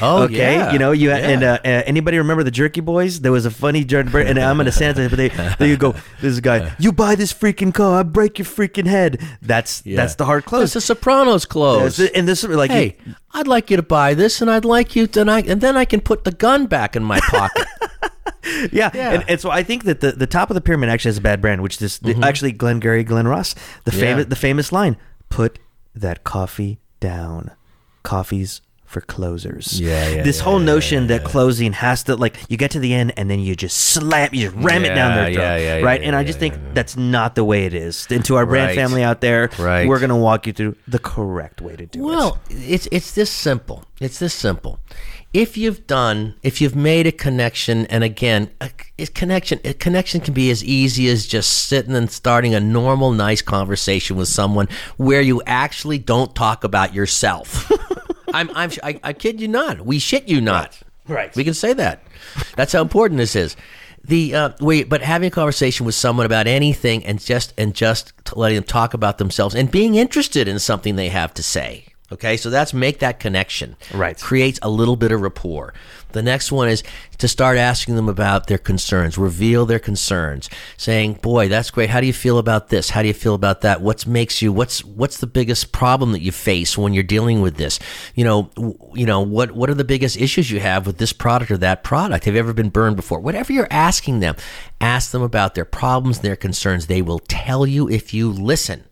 [0.00, 0.72] Oh, okay, yeah.
[0.72, 1.16] you know you Yeah.
[1.16, 3.20] and uh, uh, anybody remember the Jerky Boys?
[3.20, 5.94] There was a funny Jerky Boy, and I'm gonna sanitize, but they they go.
[6.20, 9.20] This guy, you buy this freaking car, I break your freaking head.
[9.42, 9.96] That's Yeah.
[9.96, 10.72] that's the hard That's close.
[10.74, 11.98] the Sopranos close.
[11.98, 12.96] And this is like hey,
[13.32, 15.76] I'd like you to buy this, and I'd like you to, and, I, and then
[15.76, 17.66] I can put the gun back in my pocket.
[18.72, 19.12] yeah, Yeah.
[19.12, 21.22] And, and so I think that the, the top of the pyramid actually has a
[21.22, 23.54] bad brand, which is the, actually Glengarry Glen Ross,
[23.84, 24.00] the Mm-hmm.
[24.00, 24.96] Famous the famous line:
[25.28, 25.58] "Put
[25.94, 27.50] that coffee down.
[28.04, 32.36] Coffee's for closers." Yeah, yeah, This yeah, whole yeah, notion that closing has to like
[32.48, 35.14] you get to the end and then you just slap, you just ram it down
[35.14, 36.00] their throat, yeah, yeah, right?
[36.00, 38.06] yeah, and I yeah, just think that's not the way it is.
[38.10, 38.76] And to our brand Right.
[38.76, 39.86] family out there, Right.
[39.86, 42.02] we're gonna walk you through the correct way to do it.
[42.02, 43.84] Well, it's it's this simple.
[44.00, 44.80] It's this simple.
[45.34, 50.22] If you've done, if you've made a connection, and again, a, a connection, a connection
[50.22, 54.68] can be as easy as just sitting and starting a normal, nice conversation with someone
[54.96, 57.70] where you actually don't talk about yourself.
[58.32, 59.84] I'm, I'm, I, I kid you not.
[59.84, 60.78] We shit you not.
[61.06, 61.34] Right.
[61.34, 62.02] We can say that.
[62.56, 63.56] That's how important this is.
[64.04, 68.12] The uh, we, but having a conversation with someone about anything and just and just
[68.36, 71.86] letting them talk about themselves and being interested in something they have to say.
[72.10, 73.76] Okay, so that's make that connection.
[73.92, 74.18] Right.
[74.18, 75.74] Creates a little bit of rapport.
[76.12, 76.82] The next one is
[77.18, 80.48] to start asking them about their concerns, reveal their concerns,
[80.78, 81.90] saying, "Boy, that's great.
[81.90, 82.90] How do you feel about this?
[82.90, 83.82] How do you feel about that?
[83.82, 87.56] What makes you what's what's the biggest problem that you face when you're dealing with
[87.56, 87.78] this?
[88.14, 91.12] You know, w- you know, what what are the biggest issues you have with this
[91.12, 92.24] product or that product?
[92.24, 93.20] Have you ever been burned before?
[93.20, 94.34] Whatever you're asking them,
[94.80, 96.86] ask them about their problems, their concerns.
[96.86, 98.84] They will tell you if you listen.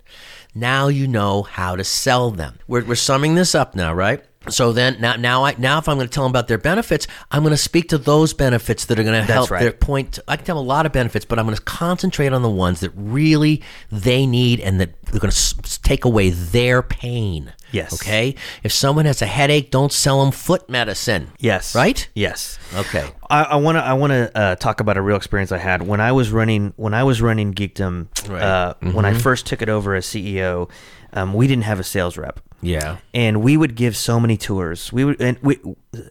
[0.56, 2.58] Now you know how to sell them.
[2.66, 4.24] We're, we're summing this up now, right?
[4.48, 7.06] So then now now I now if I'm going to tell them about their benefits,
[7.30, 9.60] I'm going to speak to those benefits that are going to help right.
[9.60, 10.18] their point.
[10.28, 12.50] I can tell them a lot of benefits, but I'm going to concentrate on the
[12.50, 17.52] ones that really they need and that they're going to s- take away their pain.
[17.72, 17.94] Yes.
[17.94, 18.36] Okay.
[18.62, 21.32] If someone has a headache, don't sell them foot medicine.
[21.38, 21.74] Yes.
[21.74, 22.08] Right.
[22.14, 22.58] Yes.
[22.74, 23.08] Okay.
[23.28, 26.00] I want to I want to uh, talk about a real experience I had when
[26.00, 28.06] I was running when I was running Geekdom.
[28.28, 28.42] Right.
[28.42, 30.70] Uh, When I first took it over as CEO,
[31.12, 32.40] um, we didn't have a sales rep.
[32.62, 32.96] Yeah.
[33.14, 34.92] and we would give so many tours.
[34.92, 35.58] We would, and we,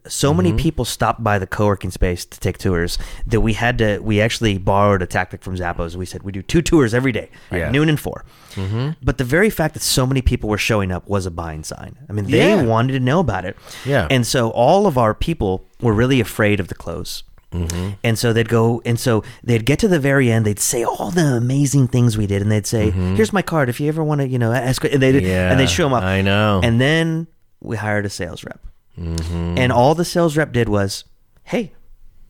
[0.08, 0.58] so many mm-hmm.
[0.58, 4.00] people stopped by the co-working space to take tours that we had to.
[4.00, 5.96] We actually borrowed a tactic from Zappos.
[5.96, 7.30] We said we do two tours every day?
[7.52, 7.72] Yeah.
[7.72, 8.26] noon and 4
[8.56, 8.90] mm-hmm.
[9.02, 11.98] But the very fact that so many people were showing up was a buying sign.
[12.10, 12.64] I mean, they Yeah.
[12.64, 13.58] wanted to know about it.
[13.86, 14.08] Yeah.
[14.10, 17.24] and so all of our people were really afraid of the close.
[17.64, 17.90] Mm-hmm.
[18.04, 20.46] And so they'd go, and so they'd get to the very end.
[20.46, 23.70] They'd say all the amazing things we did, and they'd say, "Here's my card.
[23.70, 25.26] If you ever want to, you know, ask." And they Mm-hmm.
[25.26, 26.04] Yeah, and they'd show them up.
[26.04, 26.60] I know.
[26.64, 27.28] And then
[27.62, 28.60] we hired a sales rep,
[29.00, 29.58] Mm-hmm.
[29.58, 31.04] and all the sales rep did was,
[31.44, 31.74] "Hey,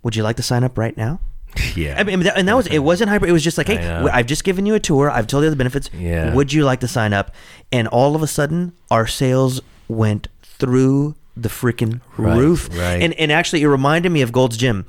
[0.03, 1.19] would you like to sign up right now?"
[1.75, 1.95] Yeah.
[1.97, 2.79] I mean, that, and that was it.
[2.79, 3.29] Wasn't hybrid.
[3.29, 3.77] It was just like, "Hey.
[3.87, 5.09] I've just given you a tour.
[5.09, 5.89] I've told you the benefits.
[5.93, 6.33] Yeah.
[6.33, 7.33] Would you like to sign up?"
[7.71, 12.69] And all of a sudden, our sales went through the freaking Right, roof.
[12.71, 13.01] right.
[13.01, 14.85] And and actually, it reminded me of Gold's Gym.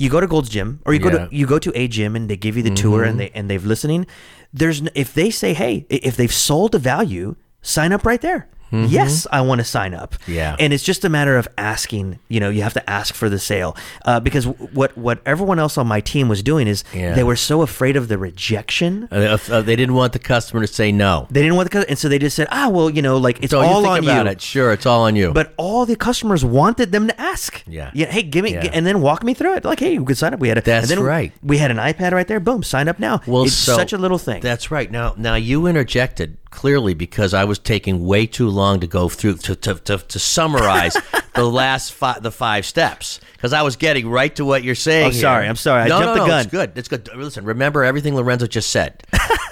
[0.00, 1.26] You go to Gold's Gym, or you go Yeah.
[1.26, 3.18] to you go to a gym, and they give you the tour, and mm-hmm.
[3.18, 4.06] they and they've listening.
[4.50, 9.26] There's if they say, "Hey, if they've sold a value, sign up right there." Yes,
[9.32, 10.14] I want to sign up.
[10.26, 10.56] Yeah.
[10.58, 12.18] and it's just a matter of asking.
[12.28, 15.76] You know, you have to ask for the sale uh, because what what everyone else
[15.78, 17.14] on my team was doing is Yeah.
[17.14, 19.08] they were so afraid of the rejection.
[19.10, 21.26] Uh, uh, they didn't want the customer to say no.
[21.30, 23.42] They didn't want the, cu- and so they just said, "Ah, well, you know, like
[23.42, 24.40] it's So all you think on about you." it.
[24.40, 25.32] Sure, it's all on you.
[25.32, 27.62] But all the customers wanted them to ask.
[27.66, 27.90] Yeah.
[27.94, 28.06] Yeah.
[28.06, 28.70] Hey, give me, Yeah.
[28.72, 29.64] and then walk me through it.
[29.64, 30.40] Like, hey, you could sign up.
[30.40, 31.32] We had a, That's and then right.
[31.42, 32.40] We had an iPad right there.
[32.40, 33.20] Boom, sign up now.
[33.26, 34.40] Well, it's so- such a little thing.
[34.40, 34.90] That's right.
[34.90, 39.36] Now, now you interjected clearly because I was taking way too long to go through
[39.38, 40.96] to to, to, to summarize
[41.34, 45.08] the last five the five steps because I was getting right to what you're saying.
[45.08, 45.44] Oh, sorry.
[45.44, 45.50] here.
[45.50, 45.82] I'm sorry.
[45.82, 46.40] I no, jumped no, the no, gun.
[46.40, 46.78] It's good.
[46.78, 47.08] It's good.
[47.16, 49.02] Listen, remember everything Lorenzo just said.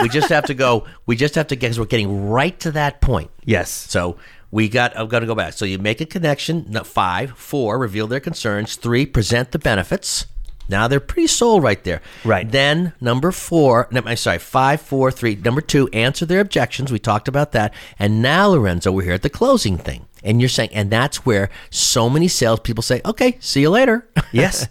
[0.01, 0.87] we just have to go.
[1.07, 1.69] We just have to get.
[1.69, 3.31] Cause we're getting right to that point.
[3.45, 3.71] yes.
[3.71, 4.17] So
[4.51, 4.97] we got.
[4.97, 5.53] I've got to go back.
[5.53, 6.73] So you make a connection.
[6.85, 8.77] Five, four, reveal their concerns.
[8.77, 10.27] Three, present the benefits.
[10.69, 12.03] Now they're pretty sold right there.
[12.25, 12.51] Right.
[12.51, 13.89] Then number four.
[13.91, 14.39] No, I'm sorry.
[14.39, 15.35] Five, four, three.
[15.35, 16.93] Number two, answer their objections.
[16.93, 17.73] We talked about that.
[17.99, 20.07] And now Lorenzo, we're here at the closing thing.
[20.25, 24.67] And you're saying, and that's where so many salespeople say, "Okay, see you later." Yes.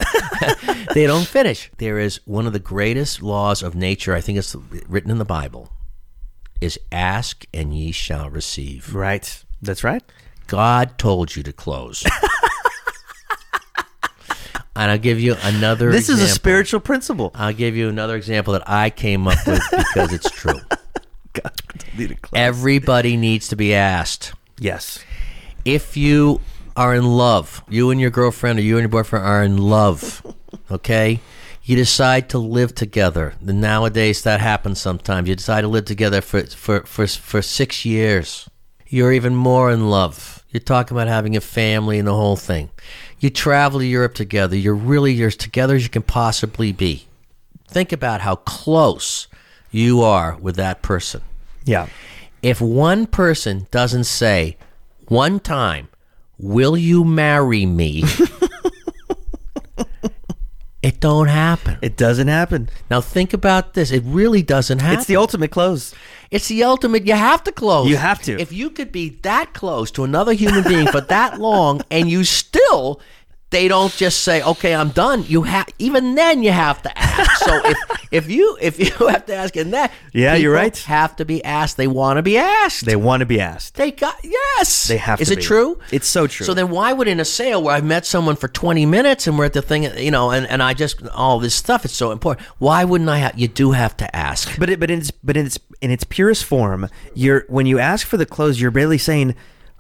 [0.94, 1.72] they don't finish.
[1.78, 4.14] There is one of the greatest laws of nature.
[4.14, 4.56] I think it's
[4.88, 5.72] written in the Bible.
[6.62, 8.94] Is ask and ye shall receive.
[8.94, 9.44] right.
[9.62, 10.04] That's right.
[10.46, 12.06] God told you to close.
[14.78, 17.32] and I'll give you another This is a spiritual principle.
[17.34, 20.60] I'll give you another example that I came up with because it's true.
[22.34, 24.34] Everybody needs to be asked.
[24.60, 25.04] Yes.
[25.66, 26.42] If you
[26.76, 30.26] are in love, you and your girlfriend or you and your boyfriend are in love,
[30.72, 31.20] okay?
[31.64, 33.34] You decide to live together.
[33.46, 35.28] And nowadays that happens sometimes.
[35.28, 38.48] You decide to live together for, for, for, for six years.
[38.88, 40.46] You're even more in love.
[40.50, 42.70] You're talking about having a family and the whole thing.
[43.20, 44.56] You travel to Europe together.
[44.56, 47.08] You're really you're as together as you can possibly be.
[47.68, 49.28] Think about how close
[49.72, 51.22] you are with that person
[51.66, 51.88] Yeah.
[52.42, 54.56] if one person doesn't say
[55.08, 55.88] one time,
[56.38, 58.04] "Will you marry me?"
[60.84, 61.78] it don't happen.
[61.82, 62.70] It doesn't happen.
[62.90, 63.92] Now think about this.
[63.92, 65.00] It really doesn't happen.
[65.00, 65.94] It's the ultimate close.
[66.32, 67.08] It's the ultimate.
[67.08, 67.88] You have to close.
[67.88, 68.40] You have to.
[68.40, 72.24] If you could be that close to another human being for that long, and you
[72.24, 73.02] still,
[73.50, 77.32] they don't just say, "Okay, I'm done." You have even then you have to ask.
[77.46, 77.78] So if
[78.12, 80.76] if you if you have to ask, and that Yeah, you're right.
[80.80, 81.78] Have to be asked.
[81.78, 82.86] They want to be asked.
[82.86, 83.76] They want to be asked.
[83.76, 84.88] They got yes.
[84.88, 85.42] They have Is it be.
[85.44, 85.80] true?
[85.92, 86.46] It's so true.
[86.46, 89.38] So then, why would in a sale where I've met someone for twenty minutes and
[89.38, 92.12] we're at the thing, you know, and, and I just all this stuff is so
[92.12, 92.46] important.
[92.60, 93.18] Why wouldn't I?
[93.20, 94.58] have You do have to ask.
[94.60, 97.80] But it, but in its but in its in its purest form, you're when you
[97.80, 99.36] ask for the close, you're barely saying,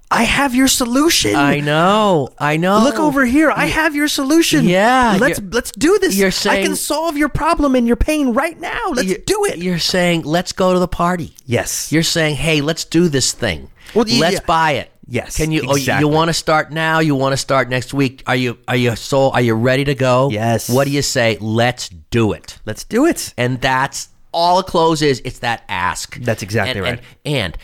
[0.09, 2.29] "I have your solution." I know.
[2.39, 2.83] I know.
[2.83, 3.51] Look over here.
[3.51, 4.65] I have your solution.
[4.65, 6.15] Yeah, Let's let's do this.
[6.15, 8.89] you're saying I can solve your problem and your pain right now.
[8.93, 9.57] Let's do it.
[9.57, 11.33] You're saying, let's go to the party.
[11.45, 11.91] Yes.
[11.91, 13.69] You're saying, hey, let's do this thing.
[13.95, 14.45] Well, let's yeah.
[14.45, 14.91] buy it.
[15.09, 15.61] Yes, Can you?
[15.61, 16.05] Oh, you- exactly.
[16.05, 16.99] you want to start now?
[16.99, 18.23] You want to start next week?
[18.27, 18.57] Are you?
[18.67, 19.31] Are you so?
[19.31, 20.29] Are you ready to go?
[20.29, 20.69] Yes.
[20.69, 21.37] What do you say?
[21.39, 22.59] Let's do it.
[22.65, 23.33] Let's do it.
[23.37, 25.21] And that's all a close is.
[25.23, 26.17] It's that ask.
[26.17, 26.99] That's exactly And- right.
[27.23, 27.57] And, and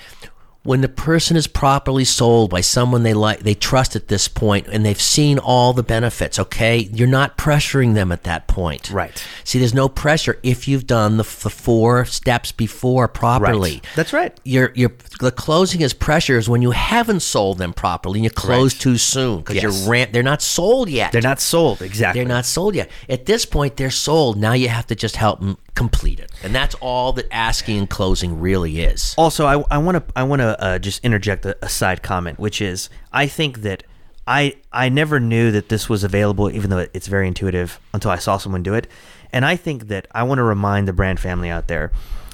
[0.64, 4.66] when the person is properly sold by someone they like, they trust at this point,
[4.68, 6.40] and they've seen all the benefits.
[6.40, 8.90] Okay, you're not pressuring them at that point.
[8.90, 9.24] Right.
[9.44, 13.72] See, there's no pressure if you've done the, the four steps before properly.
[13.74, 13.88] Right.
[13.96, 14.40] That's right.
[14.46, 18.30] Your your the closing is pressure is when you haven't sold them properly and you
[18.30, 18.82] close Right.
[18.82, 19.64] too soon because Yes.
[19.64, 21.12] you're ran- they're not sold yet.
[21.12, 21.82] They're not sold.
[21.82, 22.22] Exactly.
[22.22, 22.90] They're not sold yet.
[23.10, 24.38] At this point, they're sold.
[24.38, 27.90] Now you have to just help them complete it, and that's all that asking and
[27.90, 29.16] closing really is.
[29.18, 32.40] Also, I I want to I want to uh, just interject a, a side comment,
[32.40, 33.84] which is I think that
[34.26, 38.18] I I never knew that this was available, even though it's very intuitive, until I
[38.18, 38.88] saw someone do it.
[39.32, 41.92] And I think that I want to remind the brand family out there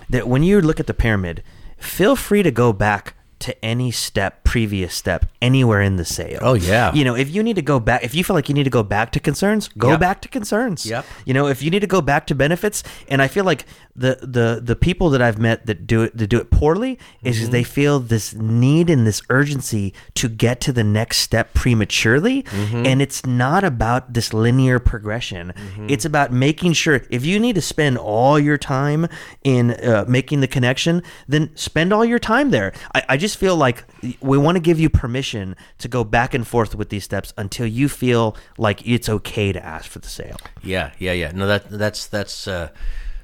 [0.10, 1.44] that when you look at the pyramid,
[1.78, 6.40] feel free to go back to any step, previous step, anywhere in the sale.
[6.42, 6.94] Oh, yeah.
[6.94, 8.70] You know, if you need to go back, if you feel like you need to
[8.70, 10.00] go back to concerns, go Yep.
[10.02, 10.86] back to concerns.
[10.86, 11.06] Yep.
[11.26, 13.66] You know, if you need to go back to benefits, and I feel like
[14.00, 17.40] the the the people that I've met that do it that do it poorly is
[17.40, 17.52] Mm-hmm.
[17.52, 22.86] they feel this need and this urgency to get to the next step prematurely, Mm-hmm.
[22.86, 25.54] and it's not about this linear progression.
[25.88, 29.08] It's about making sure if you need to spend all your time
[29.44, 32.72] in uh, making the connection, then spend all your time there.
[32.96, 33.84] I, I just feel like
[34.22, 37.68] we want to give you permission to go back and forth with these steps until
[37.68, 40.38] you feel like it's okay to ask for the sale.
[40.64, 41.32] Yeah, yeah, yeah.
[41.34, 42.48] No, that that's that's.
[42.48, 42.70] Uh,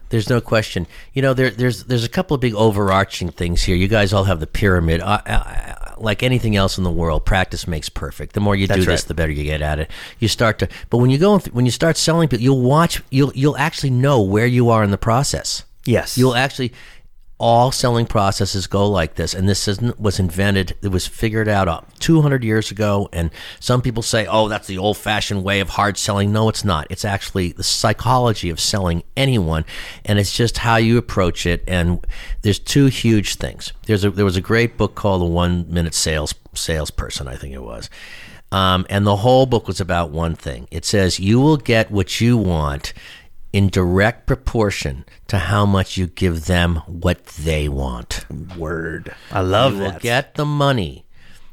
[0.09, 0.87] there's no question.
[1.13, 3.75] You know, there, there's there's a couple of big overarching things here.
[3.75, 5.01] You guys all have the pyramid.
[5.01, 8.33] I, I, like anything else in the world, practice makes perfect.
[8.33, 9.89] The more you do That's this, the better you get at it.
[10.19, 13.01] You start to, but when you go when you start selling people, you'll watch.
[13.09, 15.63] You'll you'll actually know where you are in the process.
[15.85, 16.17] Yes.
[16.17, 16.73] You'll actually
[17.37, 19.67] all selling processes go like this and this
[19.99, 23.29] was invented it was figured out uh, 200 years ago and
[23.59, 26.31] some people say oh that's the old fashioned way of hard selling.
[26.31, 26.87] No it's not.
[26.89, 29.65] It's actually the psychology of selling anyone
[30.05, 32.05] and it's just how you approach it and
[32.41, 33.73] there's two huge things.
[33.85, 37.53] There's a there was a great book called the one minute sales salesperson i think
[37.53, 37.89] it was.
[38.51, 40.69] Um, and the whole book was about one thing.
[40.71, 42.93] It says you will get what you want
[43.55, 48.25] in direct proportion to how much you give them what they want.
[48.57, 49.15] Word.
[49.31, 49.93] I love You that.
[49.93, 51.05] will get the money.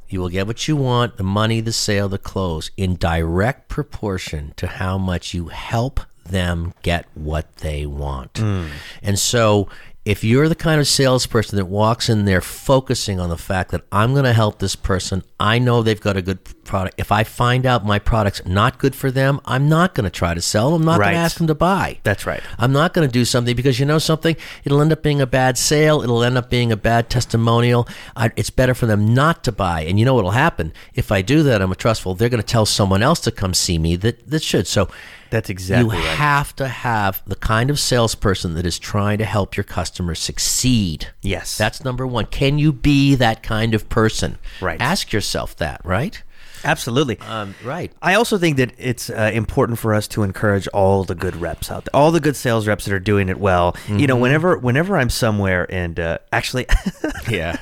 [0.09, 4.53] You will get what you want, the money, the sale, the close, in direct proportion
[4.57, 8.39] to how much you help them get what they want.
[8.39, 8.67] Hmm.
[9.01, 9.69] And so
[10.05, 13.83] if you're the kind of salesperson that walks in there focusing on the fact that
[13.93, 16.97] I'm going to help this person, I know they've got a good product.
[16.99, 20.35] If I find out my product's not good for them, I'm not going to try
[20.35, 20.73] to sell.
[20.73, 20.83] them.
[20.83, 22.01] I'm not going to ask them to buy.
[22.03, 22.43] That's right.
[22.59, 24.35] I'm not going to do something because you know something?
[24.65, 26.03] It'll end up being a bad sale.
[26.03, 27.87] It'll end up being a bad testimonial.
[28.17, 29.83] I, it's better for them not to buy.
[29.83, 30.73] And you know what'll happen?
[30.95, 32.17] If I do that, I'm a trustful.
[32.17, 34.67] They're going to tell someone else to come see me that, that should.
[34.67, 34.89] So
[35.33, 36.17] That's exactly you right.
[36.17, 41.09] have to have the kind of salesperson that is trying to help your customer succeed.
[41.23, 41.59] Yes.
[41.59, 42.27] That's number one.
[42.27, 44.39] Can you be that kind of person?
[44.61, 44.81] Right.
[44.81, 46.23] Ask yourself that, right?
[46.65, 47.19] Absolutely.
[47.21, 47.91] Um, right.
[48.01, 51.73] I also think that it's uh, important for us to encourage all the good reps
[51.73, 53.75] out there, all the good sales reps that are doing it well.
[53.89, 54.05] You Mm-hmm.
[54.07, 56.67] know, whenever whenever I'm somewhere and uh, actually,
[57.29, 57.57] Yeah.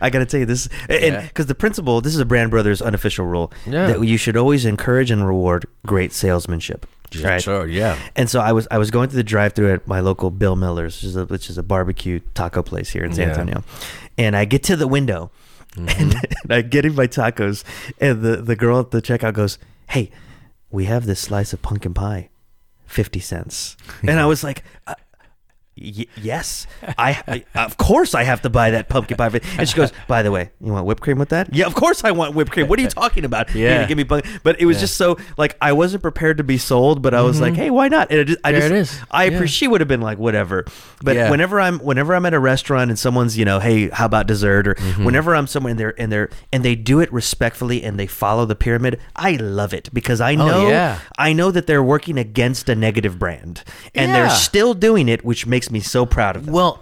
[0.00, 1.20] I got to tell you this, and Yeah.
[1.22, 3.86] because the principle, this is a Brand Brothers unofficial rule Yeah.
[3.86, 6.86] that you should always encourage and reward great salesmanship.
[7.22, 7.42] Right.
[7.42, 7.98] Sure, yeah.
[8.14, 10.96] And so I was I was going through the drive-through at my local Bill Miller's,
[10.96, 13.30] which is a, which is a barbecue taco place here in San Yeah.
[13.30, 13.64] Antonio,
[14.16, 15.30] and I get to the window,
[15.74, 15.88] mm-hmm.
[15.88, 17.64] and, and I get in my tacos,
[18.00, 19.58] and the the girl at the checkout goes,
[19.88, 20.10] "Hey,
[20.70, 22.28] we have this slice of pumpkin pie,
[22.86, 24.62] fifty cents," and I was like.
[24.86, 24.94] Uh,
[25.80, 26.66] Y- yes,
[26.98, 29.30] I, I of course I have to buy that pumpkin pie.
[29.58, 32.04] And she goes, "By the way, you want whipped cream with that?" Yeah, of course
[32.04, 32.68] I want whipped cream.
[32.68, 33.54] What are you talking about?
[33.54, 33.86] Yeah.
[33.86, 34.26] give me But
[34.60, 37.54] it was just so like I wasn't prepared to be sold, but I was like,
[37.54, 39.00] "Hey, why not?" And just, I There just, it is.
[39.10, 39.30] I Yeah.
[39.36, 39.56] appreciate.
[39.56, 40.64] She would have been like, "Whatever."
[41.02, 41.30] But Yeah.
[41.30, 44.66] whenever I'm whenever I'm at a restaurant and someone's you know, "Hey, how about dessert?"
[44.68, 45.04] or Mm-hmm.
[45.04, 48.44] whenever I'm somewhere and they're and they're and they do it respectfully and they follow
[48.44, 50.98] the pyramid, I love it because I know Oh, yeah.
[51.16, 53.62] I know that they're working against a negative brand
[53.94, 56.54] and they're still doing it, which makes me so proud of them.
[56.54, 56.80] Well,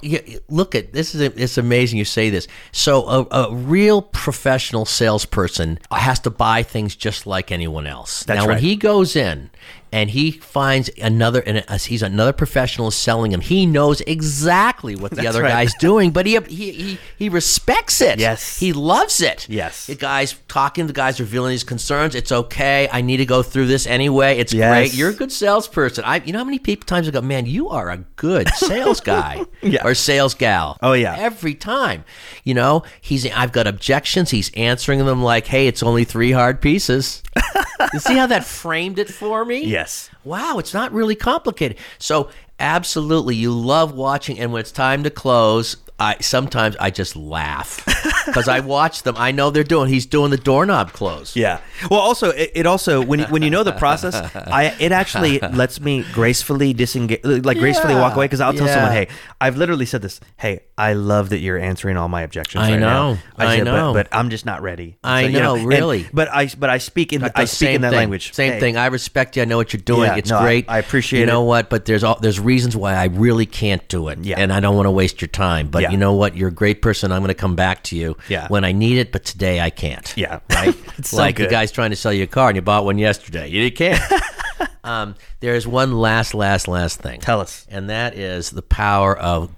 [0.49, 2.49] look at this is it's amazing you say this.
[2.73, 8.25] So a, a real professional salesperson has to buy things just like anyone else.
[8.25, 9.51] That's now, when he goes in,
[9.91, 13.41] and he finds another and he's another professional selling him.
[13.41, 15.49] He knows exactly what the That's other right.
[15.51, 18.19] guy's doing, but he, he he he respects it.
[18.19, 18.59] Yes.
[18.59, 19.49] he loves it.
[19.49, 19.87] Yes.
[19.87, 22.15] the guys talking, the guys revealing his concerns.
[22.15, 22.89] It's okay.
[22.93, 24.39] I need to go through this anyway.
[24.39, 24.71] It's Yes.
[24.73, 24.95] great.
[24.95, 26.05] You're a good salesperson.
[26.05, 29.01] I, you know how many people times I go, man, you are a good sales
[29.01, 29.87] guy Yeah.
[29.87, 30.77] or sales gal.
[30.83, 31.17] Oh, yeah.
[31.19, 32.05] every time.
[32.45, 34.31] You know, he's I've got objections.
[34.31, 37.23] He's answering them like, hey, it's only three hard pieces.
[37.95, 39.48] you see how that framed it for me?
[39.57, 40.11] Yes.
[40.25, 41.79] Wow, it's not really complicated.
[41.99, 42.31] So
[42.61, 47.85] absolutely, you love watching, and when it's time to close, I sometimes I just laugh
[48.27, 49.17] because I watch them.
[49.19, 49.89] I know they're doing.
[49.89, 51.35] He's doing the doorknob close.
[51.35, 51.61] Yeah.
[51.91, 55.81] Well, also it, it also when when you know the process, I it actually lets
[55.81, 58.75] me gracefully disengage, like gracefully walk away because I'll tell yeah.
[58.75, 59.09] someone, hey,
[59.41, 60.21] I've literally said this.
[60.37, 62.65] Hey, I love that you're answering all my objections.
[62.65, 63.93] I right now." know, I said, know.
[63.93, 64.99] but, but I'm just not ready.
[65.03, 66.07] I you know, and- really.
[66.13, 67.99] but I but I speak in I speak in that thing.
[67.99, 68.35] language.
[68.35, 68.77] Same Hey, thing.
[68.77, 69.43] I respect you.
[69.43, 70.05] I know what you're doing.
[70.05, 70.67] Yeah, it's no, great.
[70.69, 71.71] I appreciate You know what?
[71.71, 74.21] But there's all there's reasons why I really can't do it.
[74.25, 74.39] Yeah.
[74.39, 75.69] And I don't want to waste your time.
[75.69, 75.93] But Yeah.
[75.93, 76.37] you know what?
[76.37, 77.13] You're a great person.
[77.13, 78.17] I'm going to come back to you.
[78.29, 78.49] Yeah.
[78.49, 80.13] When I need it, but today I can't.
[80.17, 80.41] Yeah.
[80.51, 80.75] Right.
[80.99, 82.99] It's so like the guy's trying to sell you a car and you bought one
[82.99, 83.47] yesterday.
[83.47, 84.03] You can't.
[84.85, 87.21] um, there's one last, last, last thing.
[87.21, 87.67] Tell us.
[87.71, 89.55] And that is the power of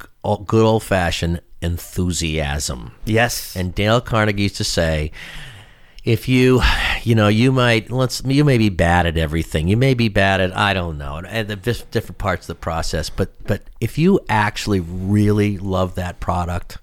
[0.46, 2.92] good old fashioned enthusiasm.
[3.06, 3.56] Yes.
[3.56, 5.12] And Dale Carnegie used to say,
[6.10, 6.60] if you,
[7.04, 9.68] you know, you might let's you may be bad at everything.
[9.68, 13.10] You may be bad at I don't know, at the different parts of the process.
[13.10, 16.78] But but if you actually really love that product.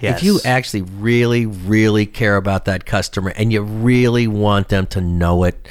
[0.00, 5.00] If you actually really, really care about that customer and you really want them to
[5.00, 5.68] know it,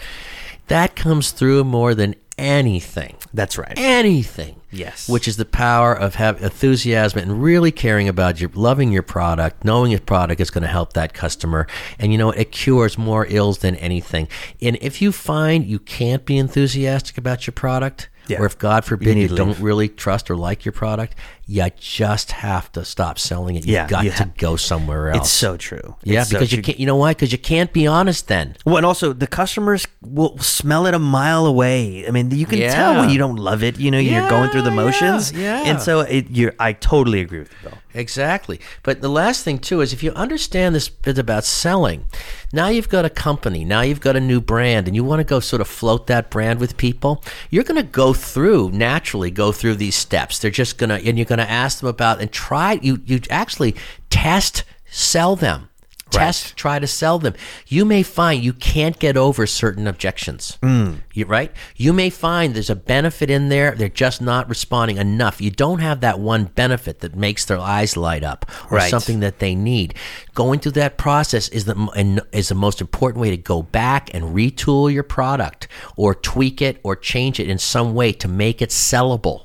[0.67, 3.73] that comes through more than anything That's right.
[3.77, 4.55] anything.
[4.73, 5.09] Yes.
[5.09, 9.65] Which is the power of have enthusiasm and really caring about your loving your product,
[9.65, 11.67] knowing your product is going to help that customer.
[11.99, 14.27] And you know, it cures more ills than anything.
[14.61, 18.39] And if you find you can't be enthusiastic about your product, Yeah.
[18.39, 21.15] or if God forbid need you, don't really trust or like your product,
[21.51, 23.65] you just have to stop selling it.
[23.65, 25.21] You've Yeah, got you to ha- go somewhere else.
[25.21, 25.95] It's so true.
[26.03, 26.63] yeah, It's so because you true.
[26.63, 26.79] can't.
[26.79, 27.11] You know why?
[27.11, 28.55] Because you can't be honest then.
[28.65, 32.07] Well, and also the customers will smell it a mile away.
[32.07, 33.77] I mean, you can tell when you don't love it.
[33.79, 35.31] You know, you're going through the motions.
[35.33, 35.63] yeah.
[35.65, 36.53] And so it, you're.
[36.59, 37.77] I totally agree with you, Bill.
[37.93, 38.61] Exactly.
[38.83, 42.05] But the last thing too is if you understand this bit about selling,
[42.53, 45.25] now you've got a company, now you've got a new brand, and you want to
[45.25, 49.51] go sort of float that brand with people, you're going to go through naturally go
[49.51, 50.39] through these steps.
[50.39, 53.75] They're just going to and you're to ask them about and try you you actually
[54.09, 55.67] test sell them.
[56.09, 57.35] Test, try to sell them.
[57.67, 60.57] You may find you can't get over certain objections.
[60.61, 61.03] Mm.
[61.13, 61.53] You right?
[61.77, 63.71] You may find there's a benefit in there.
[63.71, 65.39] They're just not responding enough.
[65.39, 68.89] You don't have that one benefit that makes their eyes light up or Right.
[68.91, 69.93] something that they need.
[70.35, 74.35] Going through that process is the is the most important way to go back and
[74.35, 78.69] retool your product or tweak it or change it in some way to make it
[78.71, 79.43] sellable.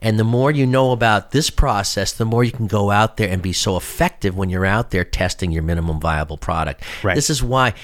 [0.00, 3.28] And the more you know about this process, the more you can go out there
[3.28, 6.82] and be so effective when you're out there testing your minimum viable product.
[7.02, 7.14] Right.
[7.14, 7.74] This is why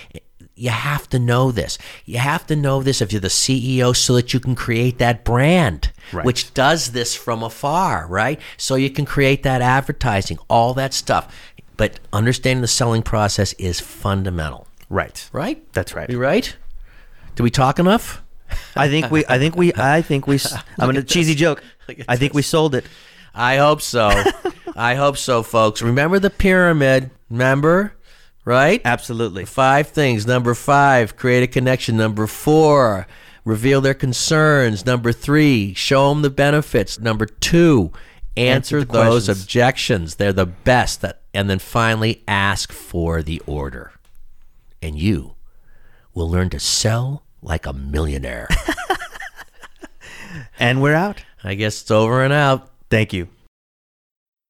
[0.56, 1.78] you have to know this.
[2.04, 5.24] You have to know this if you're the CEO so that you can create that
[5.24, 6.24] brand, Right.
[6.24, 8.40] which does this from afar, right?
[8.56, 11.34] So you can create that advertising, all that stuff.
[11.76, 15.28] But understanding the selling process is fundamental, Right.
[15.32, 15.60] right?
[15.72, 16.08] That's right.
[16.08, 16.56] You right?
[17.34, 18.22] Do we talk enough?
[18.76, 19.24] I think we.
[19.28, 19.72] I think we.
[19.74, 20.38] I think we.
[20.78, 21.62] I'm gonna cheesy joke.
[22.08, 22.84] I think we sold it.
[23.34, 24.10] I hope so.
[24.76, 25.82] I hope so, folks.
[25.82, 27.10] Remember the pyramid.
[27.30, 27.94] Remember?
[28.44, 28.80] Right?
[28.84, 29.44] Absolutely.
[29.44, 30.26] Five things.
[30.26, 31.96] Number five, create a connection.
[31.96, 33.06] Number four,
[33.44, 34.84] reveal their concerns.
[34.86, 37.00] Number three, show them the benefits.
[37.00, 37.90] Number two,
[38.36, 39.42] answer, Answer those questions.
[39.42, 40.14] objections.
[40.16, 41.00] They're the best.
[41.00, 43.92] That, and then finally, ask for the order.
[44.82, 45.34] And you
[46.12, 48.48] will learn to sell like a millionaire.
[50.58, 51.24] And we're out.
[51.42, 52.70] I guess it's over and out.
[52.90, 53.28] Thank you.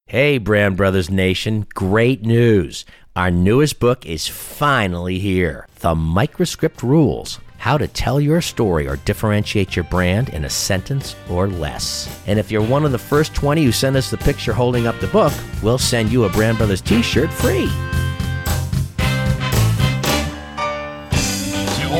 [0.06, 2.84] Hey, Brand Brothers Nation, great news.
[3.16, 8.96] Our newest book is finally here The Microscript Rules How to Tell Your Story or
[8.96, 12.22] Differentiate Your Brand in a Sentence or Less.
[12.26, 14.98] And if you're one of the first 20 who send us the picture holding up
[15.00, 15.32] the book,
[15.62, 17.70] we'll send you a Brand Brothers t shirt free.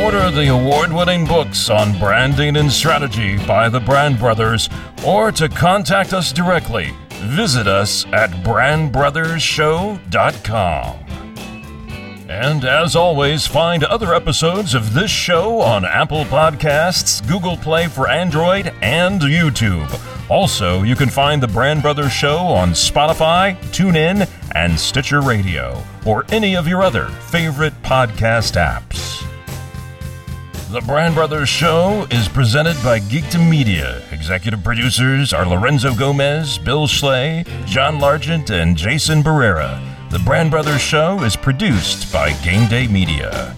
[0.05, 4.69] Order the award winning books on branding and strategy by the Brand Brothers
[5.03, 10.99] or to contact us directly, visit us at brandbrothersshow.com.
[12.29, 18.07] And as always, find other episodes of this show on Apple Podcasts, Google Play for
[18.07, 19.89] Android, and YouTube.
[20.31, 26.27] Also, you can find the Brand Brothers Show on Spotify, TuneIn, and Stitcher Radio, or
[26.29, 29.25] any of your other favorite podcast apps.
[30.75, 34.03] The Brand Brothers Show is presented by Geekdom Media.
[34.11, 39.81] Executive producers are Lorenzo Gomez, Bill Schley, John Largent, and Jason Barrera.
[40.11, 43.55] The Brand Brothers Show is produced by Game Day Media.